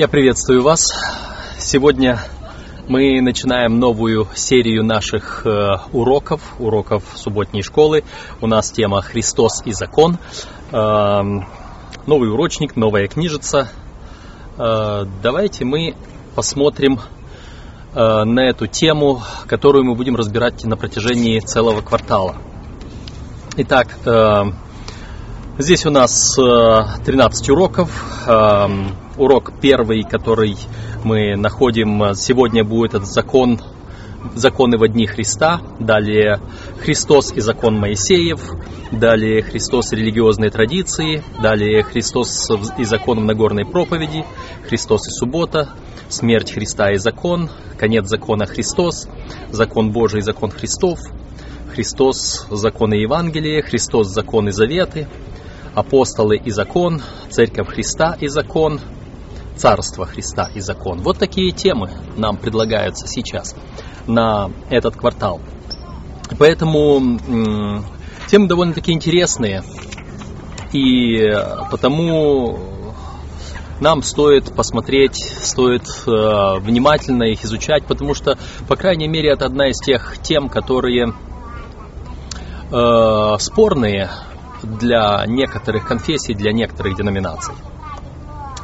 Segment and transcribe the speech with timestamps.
[0.00, 0.94] Я приветствую вас.
[1.58, 2.20] Сегодня
[2.88, 8.02] мы начинаем новую серию наших э, уроков, уроков субботней школы.
[8.40, 10.16] У нас тема «Христос и закон».
[10.72, 11.20] Э,
[12.06, 13.68] новый урочник, новая книжица.
[14.56, 15.94] Э, давайте мы
[16.34, 16.98] посмотрим
[17.92, 22.36] э, на эту тему, которую мы будем разбирать на протяжении целого квартала.
[23.58, 23.98] Итак,
[25.58, 27.90] здесь у нас э, 13 уроков.
[29.20, 30.56] Урок первый, который
[31.04, 33.60] мы находим сегодня, будет этот закон,
[34.34, 35.60] законы во дни Христа.
[35.78, 36.40] Далее
[36.78, 38.40] Христос и закон Моисеев.
[38.90, 41.22] Далее Христос и религиозные традиции.
[41.42, 42.48] Далее Христос
[42.78, 44.24] и закон в Нагорной проповеди.
[44.66, 45.68] Христос и суббота.
[46.08, 47.50] Смерть Христа и закон.
[47.76, 49.06] Конец закона Христос.
[49.50, 50.98] Закон Божий и закон Христов.
[51.74, 55.06] Христос, законы Евангелия, Христос, законы заветы,
[55.74, 58.80] апостолы и закон, церковь Христа и закон,
[59.60, 61.00] царство Христа и закон.
[61.02, 63.54] Вот такие темы нам предлагаются сейчас
[64.06, 65.40] на этот квартал.
[66.38, 67.18] Поэтому
[68.28, 69.62] темы довольно-таки интересные,
[70.72, 71.30] и
[71.70, 72.58] потому
[73.80, 79.70] нам стоит посмотреть, стоит э, внимательно их изучать, потому что, по крайней мере, это одна
[79.70, 81.14] из тех тем, которые
[82.70, 84.10] э, спорные
[84.62, 87.54] для некоторых конфессий, для некоторых деноминаций.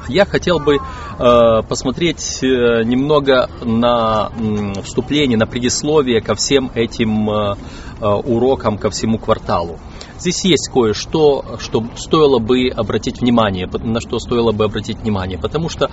[0.09, 7.29] Я хотел бы э, посмотреть э, немного на э, вступление, на предисловие ко всем этим
[7.31, 7.57] э,
[8.01, 9.79] э, урокам, ко всему кварталу.
[10.19, 15.69] Здесь есть кое-что, что стоило бы обратить внимание, на что стоило бы обратить внимание, потому
[15.69, 15.91] что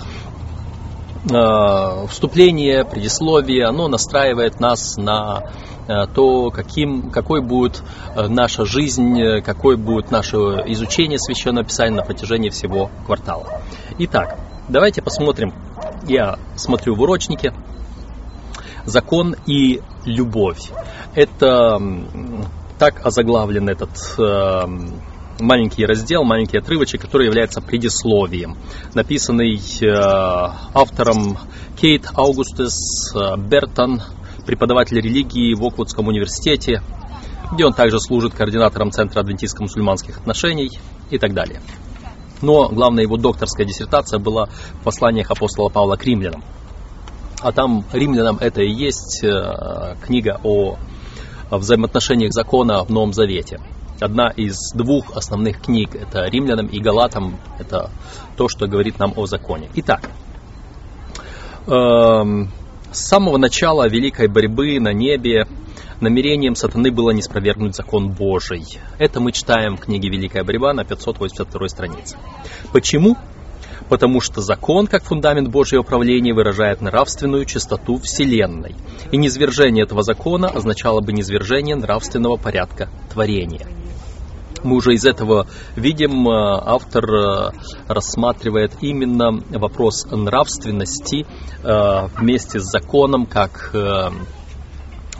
[1.25, 5.43] вступление, предисловие, оно настраивает нас на
[5.85, 7.83] Э, то каким, какой будет
[8.15, 13.61] э, наша жизнь, э, какой будет наше изучение Священного Писания на протяжении всего квартала.
[13.99, 15.53] Итак, давайте посмотрим.
[16.07, 17.53] Я смотрю в урочнике.
[18.85, 20.71] Закон и любовь.
[21.15, 21.81] Это
[22.79, 23.91] так озаглавлен этот
[25.39, 28.57] маленький раздел, маленький отрывочек, который является предисловием,
[28.93, 29.59] написанный
[30.73, 31.37] автором
[31.79, 34.01] Кейт Аугустес Бертон
[34.45, 36.81] преподаватель религии в Оквудском университете,
[37.53, 40.71] где он также служит координатором Центра адвентистско-мусульманских отношений
[41.09, 41.61] и так далее.
[42.41, 46.43] Но главная его докторская диссертация была в посланиях апостола Павла к римлянам.
[47.41, 50.77] А там римлянам это и есть э, книга о
[51.51, 53.59] взаимоотношениях закона в Новом Завете.
[53.99, 57.37] Одна из двух основных книг это римлянам и галатам.
[57.59, 57.89] Это
[58.35, 59.69] то, что говорит нам о законе.
[59.75, 60.09] Итак,
[61.67, 62.49] эм,
[62.91, 65.47] с самого начала великой борьбы на небе
[66.01, 68.65] намерением сатаны было не спровергнуть закон Божий.
[68.97, 72.17] Это мы читаем в книге «Великая борьба» на 582 странице.
[72.71, 73.15] Почему?
[73.89, 78.75] Потому что закон, как фундамент Божьего правления, выражает нравственную чистоту Вселенной.
[79.11, 83.67] И низвержение этого закона означало бы низвержение нравственного порядка творения–
[84.63, 86.31] мы уже из этого видим, э,
[86.65, 87.51] автор э,
[87.87, 91.25] рассматривает именно вопрос нравственности
[91.63, 93.73] э, вместе с законом как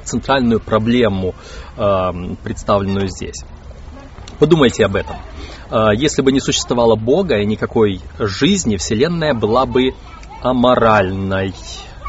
[0.03, 1.33] центральную проблему,
[2.43, 3.41] представленную здесь.
[4.37, 5.15] Подумайте об этом.
[5.95, 9.93] Если бы не существовало Бога и никакой жизни, Вселенная была бы
[10.41, 11.53] аморальной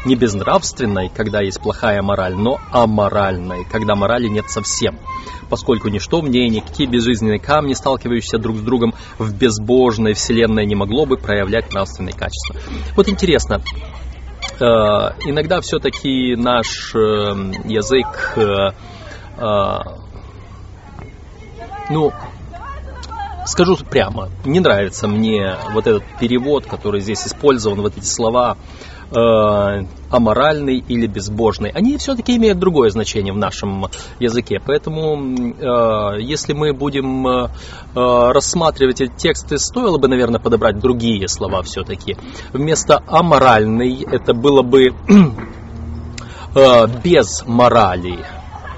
[0.05, 4.99] не безнравственной, когда есть плохая мораль, но аморальной, когда морали нет совсем.
[5.49, 10.75] Поскольку ничто в ней, никакие безжизненные камни, сталкивающиеся друг с другом в безбожной вселенной, не
[10.75, 12.55] могло бы проявлять нравственные качества.
[12.95, 13.61] Вот интересно,
[14.59, 16.99] э, иногда все-таки наш э,
[17.65, 18.71] язык, э,
[21.89, 22.13] ну,
[23.45, 28.57] скажу прямо, не нравится мне вот этот перевод, который здесь использован, вот эти слова
[29.11, 33.87] э, аморальный или безбожный, они все-таки имеют другое значение в нашем
[34.19, 34.61] языке.
[34.65, 37.49] Поэтому, э, если мы будем э,
[37.93, 42.17] рассматривать эти тексты, стоило бы, наверное, подобрать другие слова все-таки.
[42.53, 44.93] Вместо аморальный это было бы
[46.55, 48.25] э, без морали.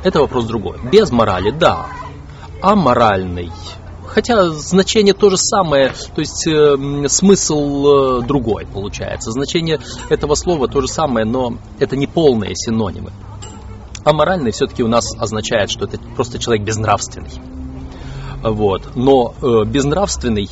[0.04, 0.78] Это вопрос другой.
[0.92, 1.88] Без морали, да.
[2.62, 3.52] Аморальный
[4.18, 9.30] хотя значение то же самое, то есть э, смысл э, другой получается.
[9.30, 9.80] Значение
[10.10, 13.12] этого слова то же самое, но это не полные синонимы.
[14.04, 17.30] Аморальный все-таки у нас означает, что это просто человек безнравственный.
[18.42, 18.96] Вот.
[18.96, 20.50] Но э, безнравственный,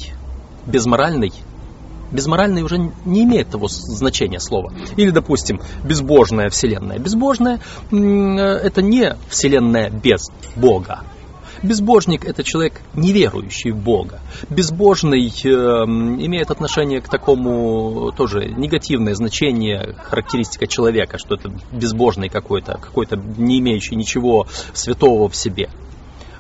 [0.68, 1.34] безморальный,
[2.12, 4.74] безморальный уже не имеет того значения слова.
[4.96, 7.00] Или, допустим, безбожная вселенная.
[7.00, 7.60] Безбожная
[7.92, 11.02] э, это не вселенная без Бога
[11.66, 14.20] Безбожник– это человек, неверующий в Бога.
[14.50, 22.78] Безбожный э, имеет отношение к такому тоже негативное значение, характеристика человека, что это безбожный какой-то,
[22.78, 25.70] какой-то не имеющий ничего святого в себе.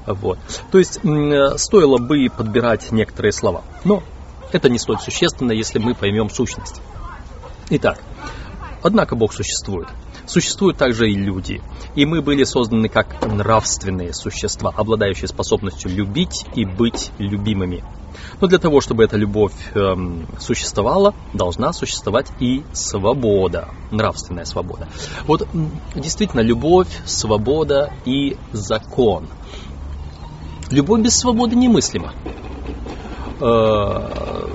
[0.05, 0.37] Вот.
[0.71, 3.63] То есть э, стоило бы подбирать некоторые слова.
[3.83, 4.03] Но
[4.51, 6.81] это не столь существенно, если мы поймем сущность.
[7.71, 7.99] Итак,
[8.83, 9.87] однако Бог существует.
[10.27, 11.61] Существуют также и люди.
[11.95, 17.83] И мы были созданы как нравственные существа, обладающие способностью любить и быть любимыми.
[18.41, 24.87] Но для того, чтобы эта любовь эм, существовала, должна существовать и свобода, нравственная свобода.
[25.25, 25.47] Вот
[25.95, 29.27] действительно любовь, свобода и закон.
[30.71, 32.13] Любовь без свободы немыслима.
[33.39, 34.47] Э,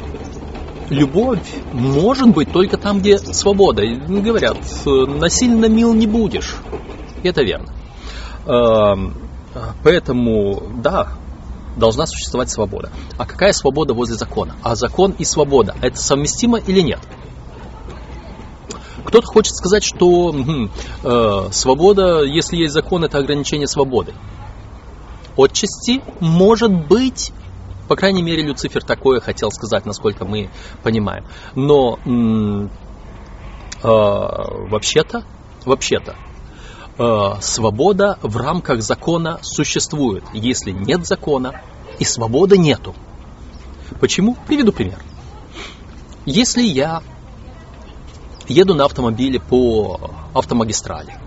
[0.90, 3.82] любовь может быть только там, где свобода.
[3.86, 6.56] Говорят, насильно мил не будешь.
[7.22, 7.72] Это верно.
[8.46, 9.14] Эм,
[9.82, 11.12] поэтому, да,
[11.76, 12.90] должна существовать свобода.
[13.16, 14.56] А какая свобода возле закона?
[14.62, 17.00] А закон и свобода, это совместимо или нет?
[19.04, 20.34] Кто-то хочет сказать, что
[21.02, 24.14] э, свобода, если есть закон, это ограничение свободы.
[25.36, 27.32] Отчасти может быть
[27.90, 30.48] по крайней мере, Люцифер такое хотел сказать, насколько мы
[30.84, 31.24] понимаем.
[31.56, 32.68] Но э,
[33.82, 35.24] вообще-то,
[35.64, 36.14] вообще-то,
[36.98, 40.22] э, свобода в рамках закона существует.
[40.32, 41.62] Если нет закона,
[41.98, 42.94] и свободы нету.
[43.98, 44.36] Почему?
[44.46, 45.00] Приведу пример.
[46.26, 47.02] Если я
[48.46, 51.18] еду на автомобиле по автомагистрали,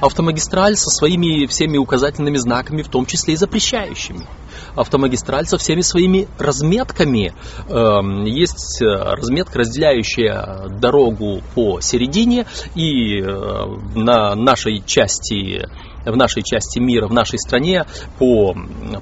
[0.00, 4.28] автомагистраль со своими всеми указательными знаками, в том числе и запрещающими–
[4.74, 7.32] автомагистраль со всеми своими разметками.
[7.68, 13.26] Эм, есть э, разметка, разделяющая дорогу по середине, и э,
[13.94, 15.68] на нашей части,
[16.04, 17.86] в нашей части мира, в нашей стране
[18.18, 18.54] по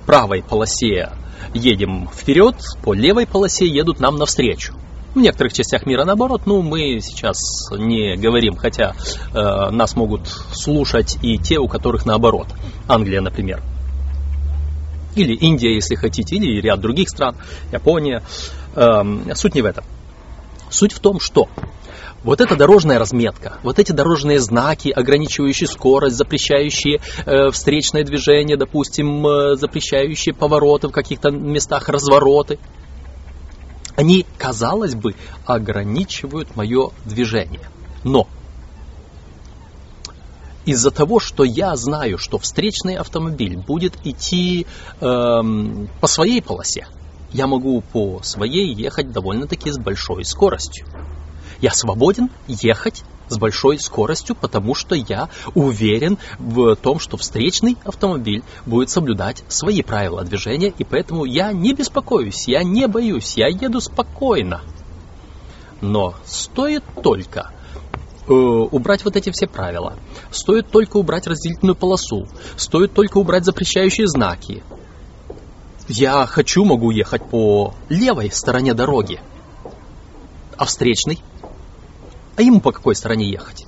[0.06, 1.10] правой полосе
[1.54, 4.74] едем вперед, по левой полосе едут нам навстречу.
[5.14, 7.38] В некоторых частях мира наоборот, ну мы сейчас
[7.72, 8.92] не говорим, хотя
[9.32, 12.48] э, нас могут слушать и те, у которых наоборот.
[12.86, 13.62] Англия, например
[15.16, 17.36] или Индия, если хотите, или ряд других стран,
[17.72, 18.22] Япония.
[18.74, 19.84] Эм, суть не в этом.
[20.70, 21.48] Суть в том, что
[22.26, 29.26] вот эта дорожная разметка, вот эти дорожные знаки, ограничивающие скорость, запрещающие э, встречное движение, допустим,
[29.26, 32.58] э, запрещающие повороты в каких-то местах, развороты,
[33.94, 35.14] они, казалось бы,
[35.46, 37.70] ограничивают мое движение.
[38.04, 38.28] Но
[40.66, 44.66] из-за того, что я знаю, что встречный автомобиль будет идти
[45.00, 46.88] эм, по своей полосе,
[47.32, 50.86] я могу по своей ехать довольно-таки с большой скоростью.
[51.60, 58.42] Я свободен ехать с большой скоростью, потому что я уверен в том, что встречный автомобиль
[58.66, 63.80] будет соблюдать свои правила движения, и поэтому я не беспокоюсь, я не боюсь, я еду
[63.80, 64.62] спокойно.
[65.80, 67.52] Но стоит только
[68.28, 69.94] убрать вот эти все правила.
[70.30, 72.26] Стоит только убрать разделительную полосу.
[72.56, 74.62] Стоит только убрать запрещающие знаки.
[75.88, 79.20] Я хочу, могу ехать по левой стороне дороги.
[80.56, 81.22] А встречный?
[82.36, 83.66] А ему по какой стороне ехать?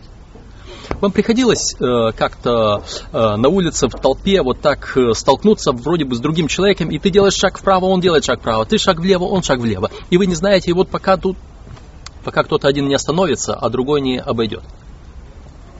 [1.00, 2.82] Вам приходилось э, как-то
[3.12, 6.98] э, на улице в толпе вот так э, столкнуться вроде бы с другим человеком, и
[6.98, 9.90] ты делаешь шаг вправо, он делает шаг вправо, ты шаг влево, он шаг влево.
[10.10, 11.36] И вы не знаете, и вот пока тут
[12.24, 14.62] пока кто-то один не остановится, а другой не обойдет.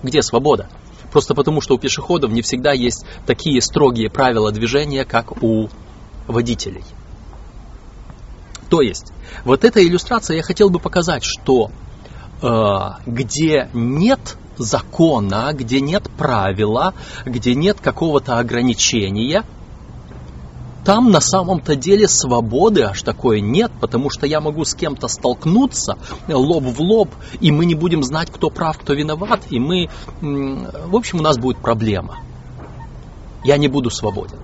[0.03, 0.69] Где свобода?
[1.13, 5.69] Просто потому, что у пешеходов не всегда есть такие строгие правила движения, как у
[6.27, 6.85] водителей.
[8.69, 9.13] То есть,
[9.45, 11.71] вот эта иллюстрация я хотел бы показать, что
[12.43, 16.93] э, где нет закона, где нет правила,
[17.25, 19.45] где нет какого-то ограничения–
[20.89, 25.99] там на самом-то деле свободы аж такой нет, потому что я могу с кем-то столкнуться
[26.29, 27.11] лоб в лоб,
[27.43, 29.91] и мы не будем знать, кто прав, кто виноват, и мы,
[30.23, 32.21] в общем, у нас будет проблема.
[33.45, 34.39] Я не буду свободен.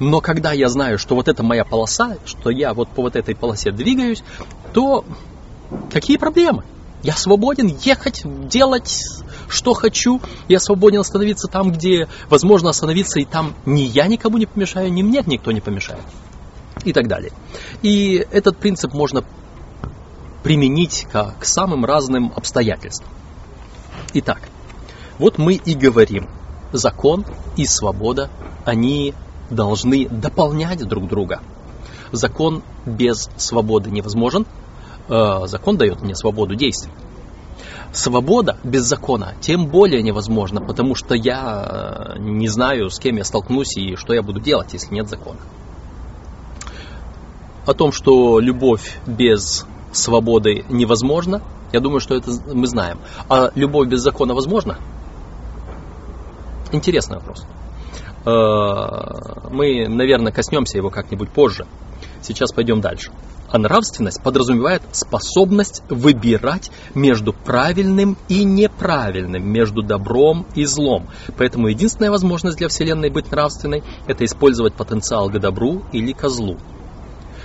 [0.00, 3.36] Но когда я знаю, что вот это моя полоса, что я вот по вот этой
[3.36, 4.24] полосе двигаюсь,
[4.72, 5.04] то
[5.92, 6.64] какие проблемы?
[7.04, 9.00] Я свободен ехать, делать,
[9.48, 10.20] что хочу.
[10.48, 15.02] Я свободен остановиться там, где возможно остановиться, и там ни я никому не помешаю, ни
[15.02, 16.02] мне никто не помешает.
[16.84, 17.32] И так далее.
[17.82, 19.24] И этот принцип можно
[20.42, 23.08] применить к, к самым разным обстоятельствам.
[24.12, 24.40] Итак,
[25.18, 26.28] вот мы и говорим,
[26.72, 27.24] закон
[27.56, 28.30] и свобода,
[28.64, 29.14] они
[29.50, 31.40] должны дополнять друг друга.
[32.12, 34.46] Закон без свободы невозможен,
[35.08, 36.92] Э, закон дает мне свободу действий.
[37.94, 43.76] Свобода без закона тем более невозможна, потому что я не знаю, с кем я столкнусь
[43.76, 45.38] и что я буду делать, если нет закона.
[47.64, 51.40] О том, что любовь без свободы невозможна,
[51.72, 52.98] я думаю, что это мы знаем.
[53.28, 54.76] А любовь без закона возможна?
[56.72, 57.46] Интересный вопрос.
[58.26, 61.64] Э, мы, наверное, коснемся его как-нибудь позже.
[62.22, 63.12] Сейчас пойдем дальше.
[63.54, 71.06] А нравственность подразумевает способность выбирать между правильным и неправильным, между добром и злом.
[71.38, 76.58] Поэтому единственная возможность для Вселенной быть нравственной– это использовать потенциал к добру или к злу.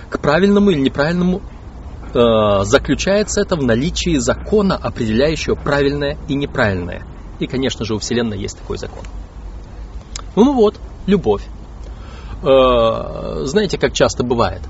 [0.10, 1.44] К правильному или неправильному
[2.16, 7.06] э, заключается это в наличии закона, определяющего правильное и неправильное.
[7.38, 9.04] И, конечно же, у Вселенной есть такой закон.
[10.36, 10.74] Ну вот,
[11.06, 11.44] любовь.
[12.42, 14.64] Э, знаете, как часто бывает?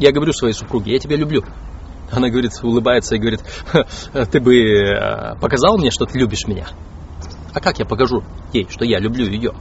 [0.00, 1.44] Я говорю своей супруге, я тебя люблю.
[2.10, 3.40] Она говорит, улыбается и говорит,
[4.32, 6.66] ты бы э, показал мне, что ты любишь меня.
[7.52, 9.52] А как я покажу ей, что я люблю ее?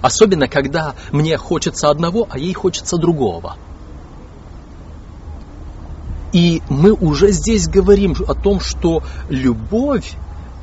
[0.00, 3.56] Особенно, когда мне хочется одного, а ей хочется другого.
[6.32, 10.14] И мы уже здесь говорим о том, что любовь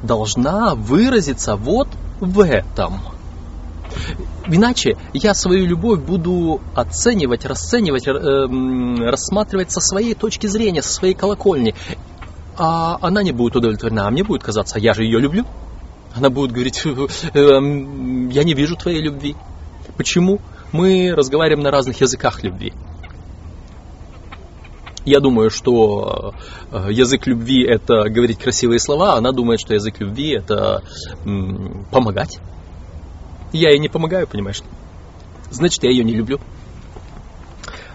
[0.03, 1.89] должна выразиться вот
[2.19, 3.01] в этом.
[4.47, 8.11] Иначе я свою любовь буду оценивать, расценивать, э,
[9.09, 11.75] рассматривать со своей точки зрения, со своей колокольни.
[12.57, 15.45] А она не будет удовлетворена, а мне будет казаться, я же ее люблю.
[16.13, 19.35] Она будет говорить, «Э, эм, я не вижу твоей любви.
[19.95, 20.39] Почему?
[20.71, 22.73] Мы разговариваем на разных языках любви.
[25.05, 26.33] Я думаю, что
[26.71, 30.83] э, язык любви это говорить красивые слова, она думает, что язык любви это
[31.91, 32.39] помогать.
[33.51, 34.61] Я ей не помогаю, понимаешь?
[35.49, 36.39] Значит, я ее не люблю.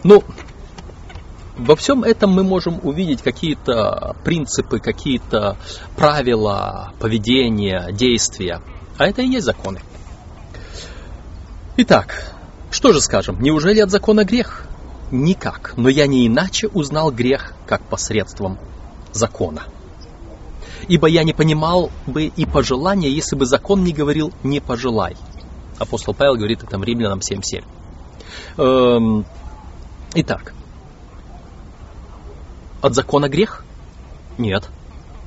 [0.04, 0.22] Ну,
[1.56, 5.56] во всем этом мы можем увидеть какие-то принципы, какие-то
[5.96, 8.60] правила поведения, действия.
[8.98, 9.80] А это и есть законы.
[11.78, 12.32] Итак,
[12.70, 14.64] что же скажем, неужели от закона грех?
[15.10, 18.58] Никак, но я не иначе узнал грех, как посредством
[19.12, 19.62] закона.
[20.88, 25.16] Ибо я не понимал бы и пожелания, если бы закон не говорил «не пожелай».
[25.78, 27.64] Апостол Павел говорит это в Римлянам 7.7.
[28.58, 29.26] Эм,
[30.14, 30.54] итак,
[32.82, 33.64] от закона грех?
[34.38, 34.68] Нет,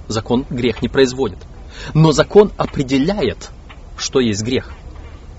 [0.07, 1.39] закон грех не производит.
[1.93, 3.49] Но закон определяет,
[3.97, 4.71] что есть грех.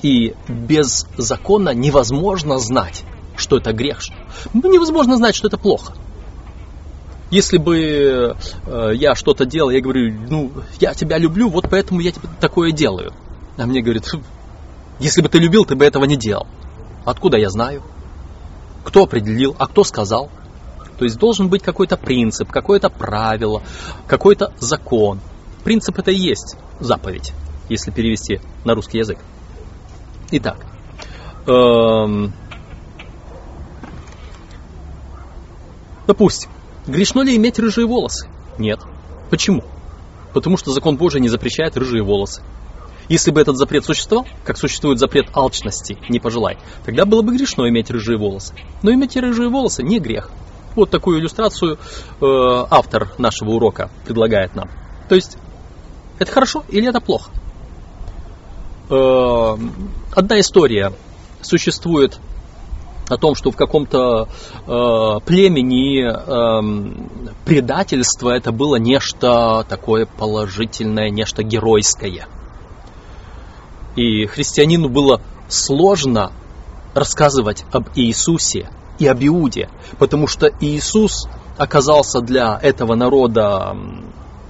[0.02, 3.04] И без закона невозможно знать,
[3.36, 4.00] что это грех.
[4.54, 5.94] Невозможно знать, что это плохо.
[7.30, 8.34] Если бы
[8.66, 10.50] э, я что-то делал, я говорю, ну,
[10.80, 13.12] я тебя люблю, вот поэтому я тебе такое делаю.
[13.56, 14.12] А мне говорят,
[15.00, 16.46] если бы ты любил, ты бы этого не делал.
[17.04, 17.82] Откуда я знаю?
[18.84, 20.30] Кто определил, а кто сказал?
[20.98, 23.62] То есть должен быть какой-то принцип, какое-то правило,
[24.06, 25.20] какой-то закон.
[25.64, 27.32] Принцип это и есть заповедь,
[27.68, 29.18] если перевести на русский язык.
[30.30, 30.64] Итак,
[31.46, 32.32] эм,
[36.10, 36.50] Допустим,
[36.88, 38.26] грешно ли иметь рыжие волосы?
[38.58, 38.80] Нет.
[39.30, 39.62] Почему?
[40.32, 42.42] Потому что закон Божий не запрещает рыжие волосы.
[43.10, 47.68] Если бы этот запрет существовал, как существует запрет алчности, не пожелай, тогда было бы грешно
[47.68, 48.54] иметь рыжие волосы.
[48.84, 50.30] Но иметь рыжие волосы не грех.
[50.76, 51.76] Вот такую иллюстрацию э,
[52.70, 54.70] автор нашего урока предлагает нам.
[55.08, 55.38] То есть,
[56.20, 57.32] это хорошо или это плохо?
[58.90, 59.56] Э,
[60.14, 60.92] одна история
[61.42, 62.20] существует
[63.08, 66.94] о том, что в каком-то э, племени э,
[67.44, 72.28] предательство это было нечто такое положительное, нечто геройское.
[73.96, 76.32] И христианину было сложно
[76.94, 78.68] рассказывать об Иисусе
[78.98, 79.68] и об Иуде,
[79.98, 83.76] потому что Иисус оказался для этого народа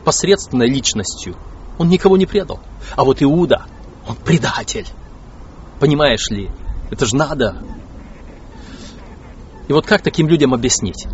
[0.05, 1.37] посредственной личностью.
[1.79, 2.61] Он никого не предал.
[2.97, 3.67] А вот Иуда,
[4.07, 4.87] он предатель.
[5.79, 6.51] Понимаешь ли,
[6.91, 7.63] это же надо
[9.71, 11.07] и вот как таким людям объяснить?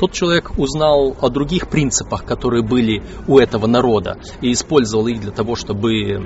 [0.00, 5.30] Тот человек узнал о других принципах, которые были у этого народа, и использовал их для
[5.30, 6.20] того, чтобы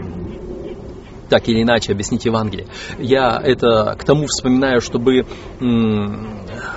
[1.31, 2.67] так или иначе объяснить Евангелие.
[2.99, 5.25] Я это к тому вспоминаю, чтобы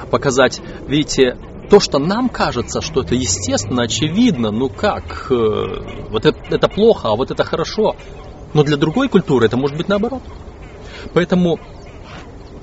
[0.09, 1.37] показать, видите,
[1.69, 7.09] то, что нам кажется, что это естественно, очевидно, ну как, э, вот это, это плохо,
[7.09, 7.95] а вот это хорошо.
[8.53, 10.21] Но для другой культуры это может быть наоборот.
[11.13, 11.59] Поэтому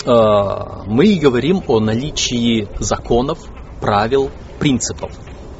[0.06, 3.38] Э, мы говорим о наличии законов,
[3.80, 5.12] правил, принципов,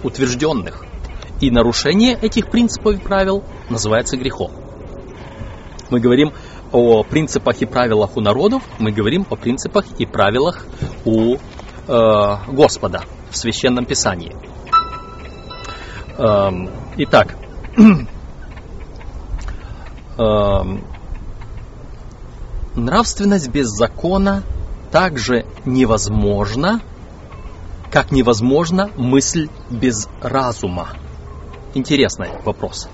[0.03, 0.85] утвержденных.
[1.41, 4.51] И нарушение этих принципов и правил называется грехом.
[5.91, 6.33] Мы говорим
[6.73, 10.65] о принципах и правилах у народов, мы говорим о принципах и правилах
[11.05, 11.39] у э,
[12.49, 14.37] Господа в Священном Писании.
[16.17, 17.37] Эм, итак,
[20.17, 20.85] эм,
[22.77, 24.45] нравственность без закона
[24.93, 26.81] также невозможна,
[27.91, 30.91] как невозможна мысль без разума.
[31.75, 32.89] Интересный вопрос.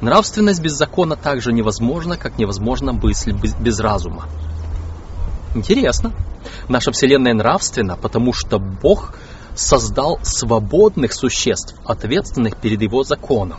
[0.00, 4.26] Нравственность без закона также невозможна, как невозможна мысль без разума.
[5.54, 6.12] Интересно.
[6.68, 9.14] Наша Вселенная нравственна, потому что Бог
[9.54, 13.58] создал свободных существ, ответственных перед Его законом.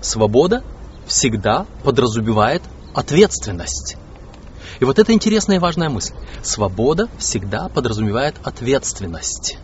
[0.00, 0.62] Свобода
[1.06, 2.62] всегда подразумевает
[2.94, 3.96] ответственность.
[4.78, 6.14] И вот это интересная и важная мысль.
[6.42, 9.56] Свобода всегда подразумевает ответственность.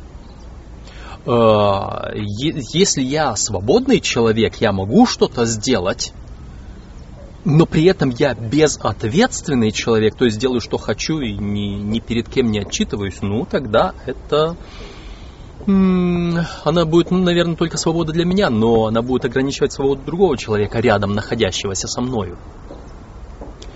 [1.27, 6.13] Э, если я свободный человек, я могу что-то сделать,
[7.45, 12.29] но при этом я безответственный человек, то есть делаю, что хочу и ни, ни перед
[12.29, 14.57] кем не отчитываюсь, ну тогда это...
[15.67, 20.81] Она будет, ну, наверное, только свобода для меня, но она будет ограничивать свободу другого человека,
[20.81, 22.39] рядом находящегося со мною.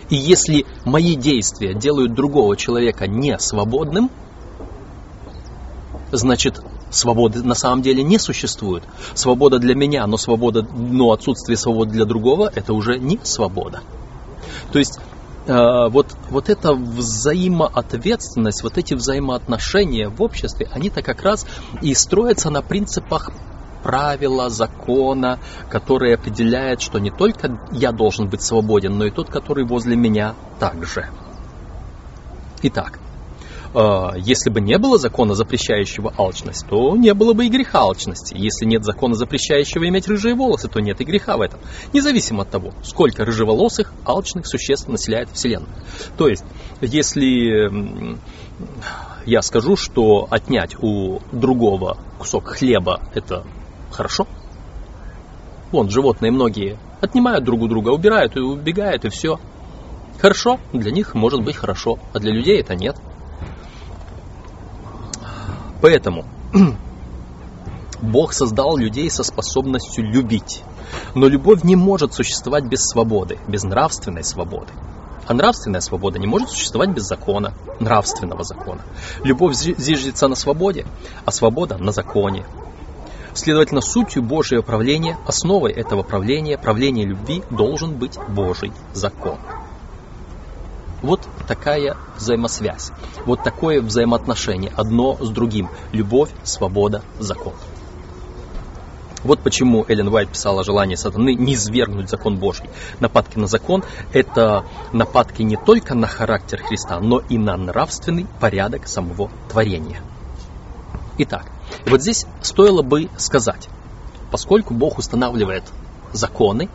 [0.09, 4.11] И если мои действия делают другого человека не свободным,
[6.11, 6.63] значит,
[6.95, 8.85] свободы на самом деле не существует.
[9.15, 13.83] Свобода для меня, но, свобода, но отсутствие свободы для другого– это уже не свобода.
[14.73, 14.99] То есть
[15.47, 21.47] э, вот, вот эта взаимоответственность, вот эти взаимоотношения в обществе, они-то как раз
[21.83, 23.31] и строятся на принципах
[23.83, 29.65] правила, закона, который определяет, что не только я должен быть свободен, но и тот, который
[29.65, 31.11] возле меня также.
[32.63, 32.99] Итак,
[34.17, 38.35] если бы не было закона, запрещающего алчность, то не было бы и греха алчности.
[38.37, 41.61] Если нет закона, запрещающего иметь рыжие волосы, то нет и греха в этом.
[41.93, 45.75] Независимо от того, сколько рыжеволосых, алчных существ населяет Вселенную.
[46.17, 46.45] То есть,
[46.81, 48.19] если
[49.27, 53.45] я скажу, что отнять у другого кусок хлеба это
[53.95, 54.27] Хорошо?
[55.71, 59.39] Вон, животные многие отнимают друг у друга, убирают и убегают, и все.
[60.21, 62.97] Хорошо, для них может быть хорошо, а для людей это нет.
[65.85, 66.25] Поэтому
[68.01, 70.63] Бог создал людей со способностью любить.
[71.15, 74.73] Но любовь не может существовать без свободы, без нравственной свободы.
[75.27, 78.81] А нравственная свобода не может существовать без закона, нравственного закона.
[79.25, 80.87] Любовь зиждется на свободе,
[81.27, 82.47] а свобода на законе.
[83.35, 89.39] Следовательно, сутью Божьего правления, основой этого правления, правления любви, должен быть Божий закон.
[91.05, 92.91] Вот такая взаимосвязь,
[93.27, 95.69] вот такое взаимоотношение одно с другим.
[95.93, 97.53] Любовь, свобода, закон.
[99.23, 102.71] Вот почему Эллен Уайт писала желание сатаны не свергнуть закон Божий.
[103.01, 108.89] Нападки на закон– это нападки не только на характер Христа, но и на нравственный порядок
[108.89, 110.01] самого творения.
[111.19, 111.45] Итак,
[111.85, 113.69] вот здесь стоило бы сказать,
[114.31, 115.65] поскольку Бог устанавливает
[116.15, 116.71] законы,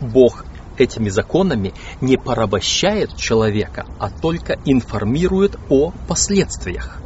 [0.00, 0.46] Бог
[0.78, 6.98] этими законами не порабощает человека, а только информирует о последствиях.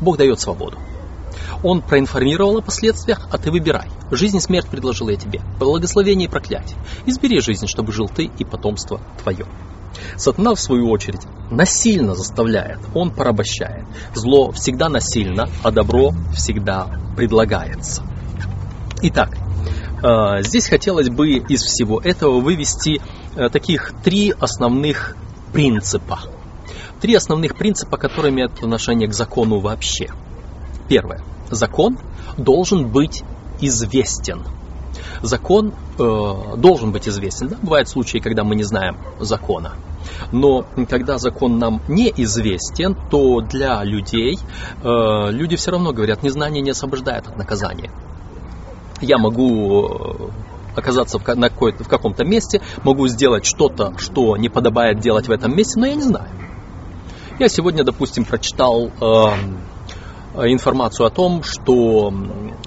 [0.00, 0.78] Бог дает свободу.
[1.62, 3.88] Он проинформировал о последствиях, а ты выбирай.
[4.10, 5.40] Жизнь и смерть предложил я тебе.
[5.58, 6.78] Благословение и проклятие.
[7.06, 9.46] Избери жизнь, чтобы жил ты и потомство твое.
[10.16, 13.84] Сатана, в свою очередь, насильно заставляет, он порабощает.
[14.14, 18.02] Зло всегда насильно, а добро всегда предлагается.
[19.02, 19.36] Итак,
[20.42, 23.00] здесь хотелось бы из всего этого вывести
[23.36, 25.16] э, таких три основных
[25.52, 26.20] принципа.
[27.00, 30.10] Три основных принципа, которые имеют отношение к закону вообще.
[30.88, 31.22] Первое.
[31.50, 31.98] Закон
[32.36, 33.22] должен быть
[33.60, 34.44] известен–
[35.22, 37.48] закон э, должен быть известен.
[37.48, 37.56] Да?
[37.62, 39.72] Бывают случаи, когда мы не знаем закона.
[40.32, 44.38] Но когда закон нам неизвестен, то для людей
[44.82, 47.90] э, люди все равно говорят, незнание не освобождает от наказания.
[49.00, 50.30] Я могу э,
[50.76, 55.56] оказаться в, на в каком-то месте, могу сделать что-то, что не подобает делать в этом
[55.56, 56.28] месте, но я не знаю.
[57.38, 62.12] Я сегодня, допустим, прочитал э, информацию о том, что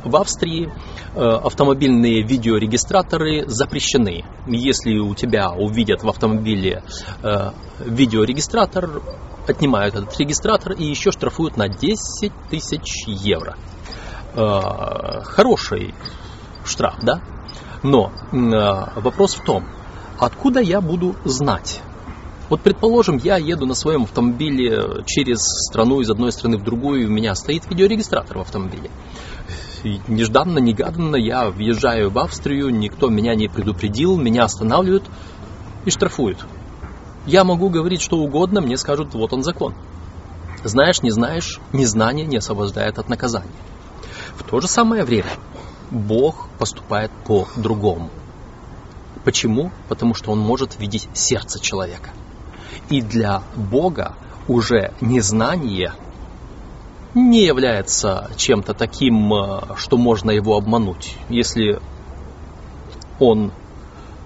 [0.03, 0.71] в Австрии
[1.13, 4.23] Э, автомобильные видеорегистраторы запрещены.
[4.47, 6.83] Если у тебя увидят в автомобиле
[7.21, 9.01] э, видеорегистратор,
[9.45, 13.57] отнимают этот регистратор и еще штрафуют на 10 тысяч евро.
[14.35, 15.93] Э, хороший
[16.71, 17.21] штраф, да?
[17.83, 19.65] Но вопрос в том,
[20.19, 21.81] откуда я буду знать,
[22.49, 27.05] вот, предположим, я еду на своем автомобиле через страну из одной страны в другую, и
[27.05, 28.89] у меня стоит видеорегистратор в автомобиле
[29.83, 35.03] нежданно, негаданно я въезжаю в Австрию, никто меня не предупредил, меня останавливают
[35.85, 36.45] и штрафуют.
[37.25, 39.73] Я могу говорить что угодно, мне скажут, вот он закон.
[40.63, 43.49] Знаешь, не знаешь, незнание не освобождает от наказания.
[44.35, 45.29] В то же самое время
[45.91, 48.09] Бог поступает по-другому.
[49.23, 49.71] Почему?
[49.89, 52.09] Потому что Он может видеть сердце человека.
[52.89, 54.15] И для Бога
[54.47, 55.93] уже незнание
[57.13, 61.79] не является чем-то таким, э, что можно его обмануть, если
[63.19, 63.51] он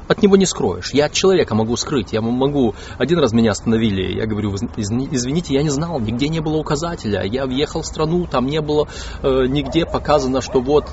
[0.07, 0.93] от него не скроешь.
[0.93, 2.13] Я от человека могу скрыть.
[2.13, 2.75] Я могу...
[2.99, 4.15] Один раз меня остановили.
[4.15, 7.23] Я говорю, извините, я не знал, нигде не было указателя.
[7.23, 8.87] Я въехал в страну, там не было
[9.23, 10.85] э, нигде показано, что вот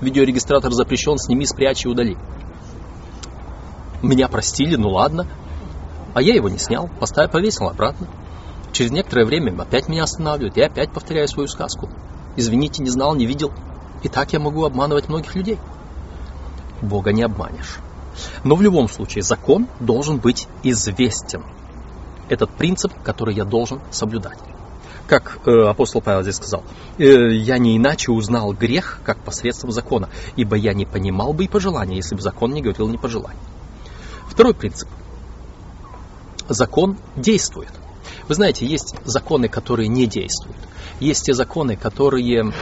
[0.00, 2.16] видеорегистратор запрещен, сними, спрячь и удали.
[4.02, 5.26] Меня простили, ну ладно.
[6.14, 8.08] А я его не снял, поставил, повесил обратно.
[8.72, 10.56] Через некоторое время опять меня останавливают.
[10.56, 11.88] Я опять повторяю свою сказку.
[12.36, 13.52] Извините, не знал, не видел.
[14.02, 15.58] И так я могу обманывать многих людей.
[16.82, 17.78] Бога не обманешь.
[18.44, 21.42] Но в любом случае закон должен быть известен.
[22.28, 24.38] Этот принцип, который я должен соблюдать.
[25.06, 26.64] Как э, апостол Павел здесь сказал,
[26.98, 31.48] э, я не иначе узнал грех, как посредством закона, ибо я не понимал бы и
[31.48, 33.36] пожелания, если бы закон не говорил не пожелай.
[34.28, 34.88] Второй принцип.
[36.48, 37.72] Закон действует.
[38.28, 40.56] Вы знаете, есть законы, которые не действуют.
[40.98, 42.52] Есть те законы, которые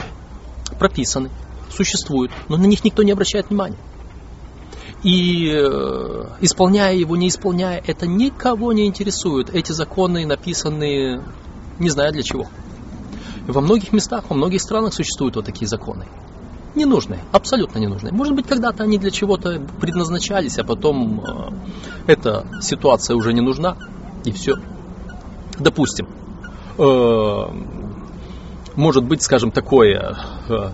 [0.79, 1.29] прописаны,
[1.71, 3.77] существуют, но на них никто не обращает внимания.
[5.03, 9.53] И э, исполняя его, не исполняя, это никого не интересует.
[9.53, 11.21] Эти законы написаны
[11.79, 12.47] не знаю для чего.
[13.47, 16.05] Во многих местах, во многих странах существуют вот такие законы.
[16.73, 18.11] Ненужные, абсолютно ненужные.
[18.11, 21.21] Может быть, когда-то они для чего-то предназначались, а потом
[22.07, 23.77] э, эта ситуация уже не нужна,
[24.25, 24.55] и все.
[25.57, 26.09] Допустим,
[26.77, 27.45] э,
[28.75, 30.17] может быть, скажем, такое,
[30.49, 30.69] э, э,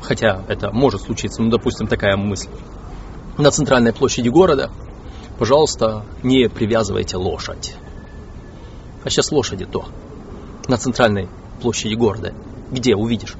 [0.00, 2.48] хотя это может случиться, ну, допустим, такая мысль.
[3.36, 4.70] На центральной площади города,
[5.38, 7.76] пожалуйста, не привязывайте лошадь.
[9.04, 9.86] А сейчас лошади то.
[10.66, 11.28] На центральной
[11.60, 12.34] площади города.
[12.70, 13.36] Где увидишь?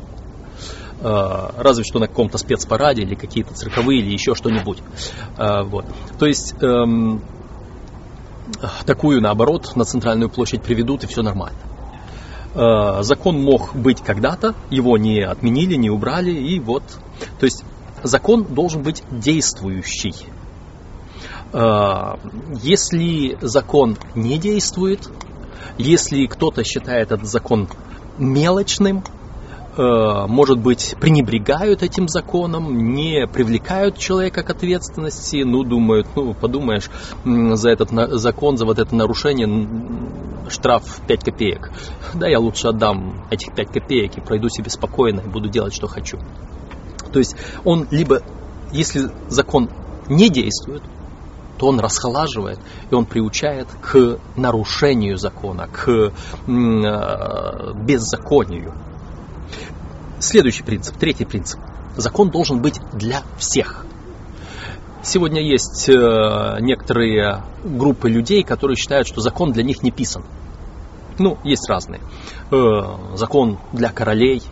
[1.01, 4.79] Э, разве что на каком-то спецпараде или какие-то цирковые или еще что-нибудь.
[5.37, 5.85] Э, вот.
[6.19, 7.23] То есть эм,
[8.87, 11.59] такую, наоборот, на центральную площадь приведут, и все нормально.
[12.55, 16.83] Э, закон мог быть когда-то, его не отменили, не убрали, и вот.
[17.39, 17.65] То есть
[18.03, 20.15] закон должен быть действующий.
[21.53, 22.15] Э,
[22.63, 25.09] если закон не действует,
[25.79, 27.69] если кто-то считает этот закон
[28.19, 29.03] мелочным,
[29.79, 36.91] Э, может быть, пренебрегают этим законом, не привлекают человека к ответственности, ну, думают, ну, подумаешь,
[37.25, 39.69] за этот закон, за вот это нарушение
[40.51, 41.71] штраф 5 копеек.
[42.13, 45.87] Да, я лучше отдам этих 5 копеек и пройду себе спокойно и буду делать, что
[45.87, 46.19] хочу.
[47.13, 48.23] То есть он либо,
[48.73, 49.71] если закон
[50.09, 50.83] не действует,
[51.59, 52.59] то он расхолаживает
[52.91, 56.11] и он приучает к нарушению закона, к э,
[57.75, 58.75] беззаконию.
[60.21, 61.61] Следующий принцип, третий принцип.
[61.97, 63.85] Закон должен быть для всех.
[65.03, 70.25] Сегодня есть э, некоторые группы людей, которые считают, что закон для них не писан.
[71.19, 72.01] Ну, есть разные.
[72.51, 74.43] Э, закон для королей.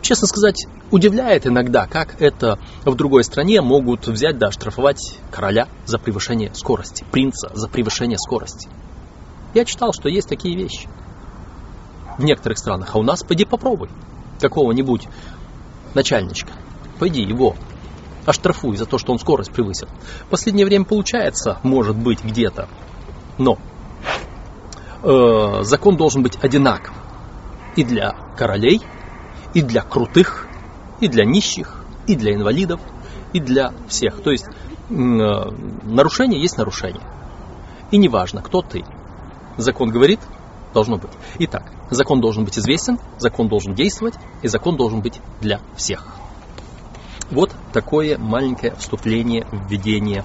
[0.00, 5.98] Честно сказать, удивляет иногда, как это в другой стране могут взять да оштрафовать короля за
[5.98, 8.68] превышение скорости, принца за превышение скорости.
[9.54, 10.88] Я читал, что есть такие вещи
[12.18, 13.88] в некоторых странах, а у нас пойди попробуй
[14.40, 15.08] какого-нибудь
[15.94, 16.52] начальничка.
[16.98, 17.54] Пойди его
[18.26, 19.88] оштрафуй за то, что он скорость превысил.
[20.26, 22.68] В последнее время получается, может быть, где-то,
[23.38, 23.58] но
[25.02, 26.94] э, закон должен быть одинаков
[27.76, 28.82] и для королей,
[29.54, 30.47] и для крутых,
[31.00, 32.80] и для нищих, и для инвалидов,
[33.32, 34.22] и для всех.
[34.22, 37.02] То есть э, нарушение есть нарушение.
[37.90, 38.84] И неважно, кто ты.
[39.56, 40.20] Закон говорит,
[40.74, 41.10] должно быть.
[41.38, 46.06] Итак, закон должен быть известен, закон должен действовать, и закон должен быть для всех.
[47.30, 50.24] Вот такое маленькое вступление, введение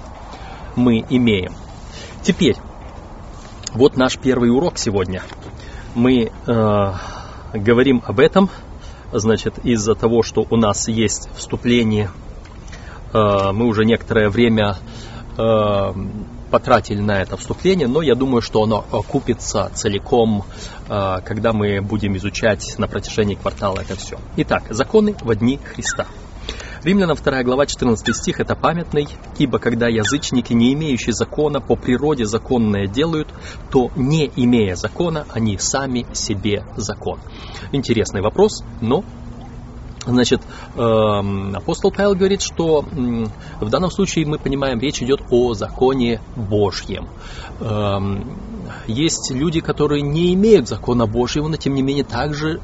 [0.75, 1.53] мы имеем.
[2.21, 2.55] Теперь,
[3.73, 5.21] вот наш первый урок сегодня.
[5.95, 6.93] Мы э,
[7.53, 8.49] говорим об этом,
[9.13, 12.09] значит, из-за того, что у нас есть вступление,
[13.13, 14.77] э, мы уже некоторое время
[15.37, 15.93] э,
[16.51, 20.45] потратили на это вступление, но я думаю, что оно окупится целиком,
[20.87, 24.17] э, когда мы будем изучать на протяжении квартала это все.
[24.37, 26.05] Итак, законы в дни Христа.
[26.83, 32.25] Римлянам 2 глава 14 стих это памятный, ибо когда язычники, не имеющие закона, по природе
[32.25, 33.29] законное делают,
[33.71, 37.19] то не имея закона, они сами себе закон.
[37.71, 39.03] Интересный вопрос, но
[40.05, 40.41] Значит,
[40.75, 47.07] эм, апостол Павел говорит, что в данном случае мы понимаем, речь идет о законе Божьем.
[47.61, 48.37] Эм,
[48.85, 52.59] есть люди, которые не имеют закона Божьего, но тем не менее также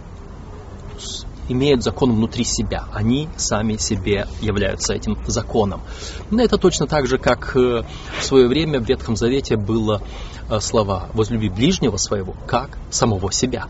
[1.50, 2.86] имеют закон внутри себя.
[2.94, 5.82] Они сами себе являются этим законом.
[6.30, 7.84] Но это точно так же, как э,
[8.20, 10.02] в свое время в Ветхом Завете было
[10.50, 13.68] э, слова «возлюби ближнего своего, как самого себя».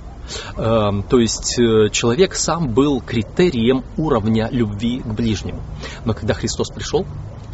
[0.57, 5.61] Эм, то есть э, человек сам был критерием уровня любви к ближнему.
[6.05, 7.05] Но когда Христос пришел,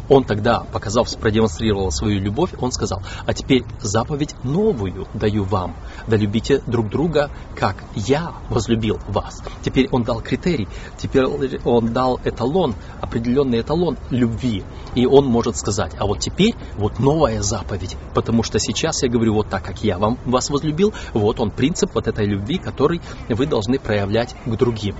[0.08, 6.16] он тогда, показав, продемонстрировал свою любовь, он сказал, а теперь заповедь новую даю вам, да
[6.16, 9.42] любите друг друга, как я возлюбил вас.
[9.62, 14.64] Теперь он дал критерий, теперь он дал эталон, определенный эталон любви.
[14.94, 19.34] И он может сказать, а вот теперь вот новая заповедь, потому что сейчас я говорю
[19.34, 23.46] вот так, как я вам, вас возлюбил, вот он принцип вот этой любви, который вы
[23.46, 24.94] должны проявлять к другим.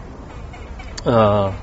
[1.04, 1.54] А,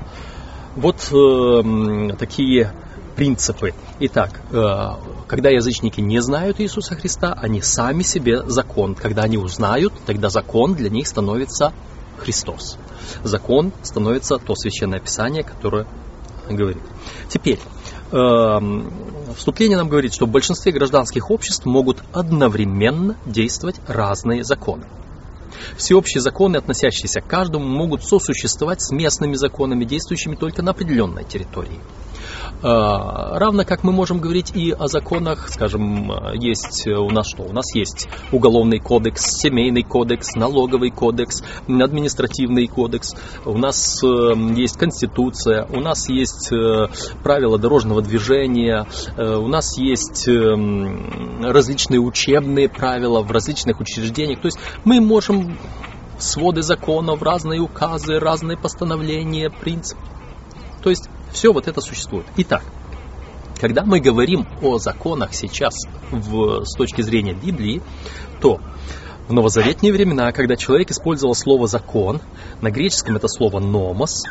[0.76, 2.72] вот э, такие
[3.14, 3.74] принципы.
[4.00, 4.88] Итак, э,
[5.26, 8.94] когда язычники не знают Иисуса Христа, они сами себе закон.
[8.94, 11.72] Когда они узнают, тогда закон для них становится
[12.18, 12.78] Христос.
[13.22, 15.86] Закон становится то священное писание, которое
[16.48, 16.82] говорит.
[17.28, 17.60] Теперь,
[18.10, 18.58] э,
[19.36, 24.84] вступление нам говорит, что в большинстве гражданских обществ могут одновременно действовать разные законы.
[25.76, 31.80] Всеобщие законы, относящиеся к каждому, могут сосуществовать с местными законами, действующими только на определенной территории.
[32.62, 37.42] А, равно как мы можем говорить и о законах, скажем, есть у нас что?
[37.42, 43.14] У нас есть уголовный кодекс, семейный кодекс, налоговый кодекс, административный кодекс,
[43.44, 44.06] у нас э,
[44.56, 46.88] есть конституция, у нас есть э,
[47.22, 48.86] правила дорожного движения,
[49.16, 54.40] э, у нас есть различные учебные правила в различных учреждениях.
[54.40, 55.58] То есть мы можем
[56.18, 60.00] своды законов, разные указы, разные постановления, принципы.
[60.82, 62.26] То есть все вот это существует.
[62.38, 62.62] Итак,
[63.60, 65.74] когда мы говорим о законах сейчас
[66.10, 67.82] в, с точки зрения Библии,
[68.40, 68.60] то
[69.28, 72.20] в новозаветные времена, когда человек использовал слово «закон»,
[72.60, 74.24] на греческом это слово «номос»,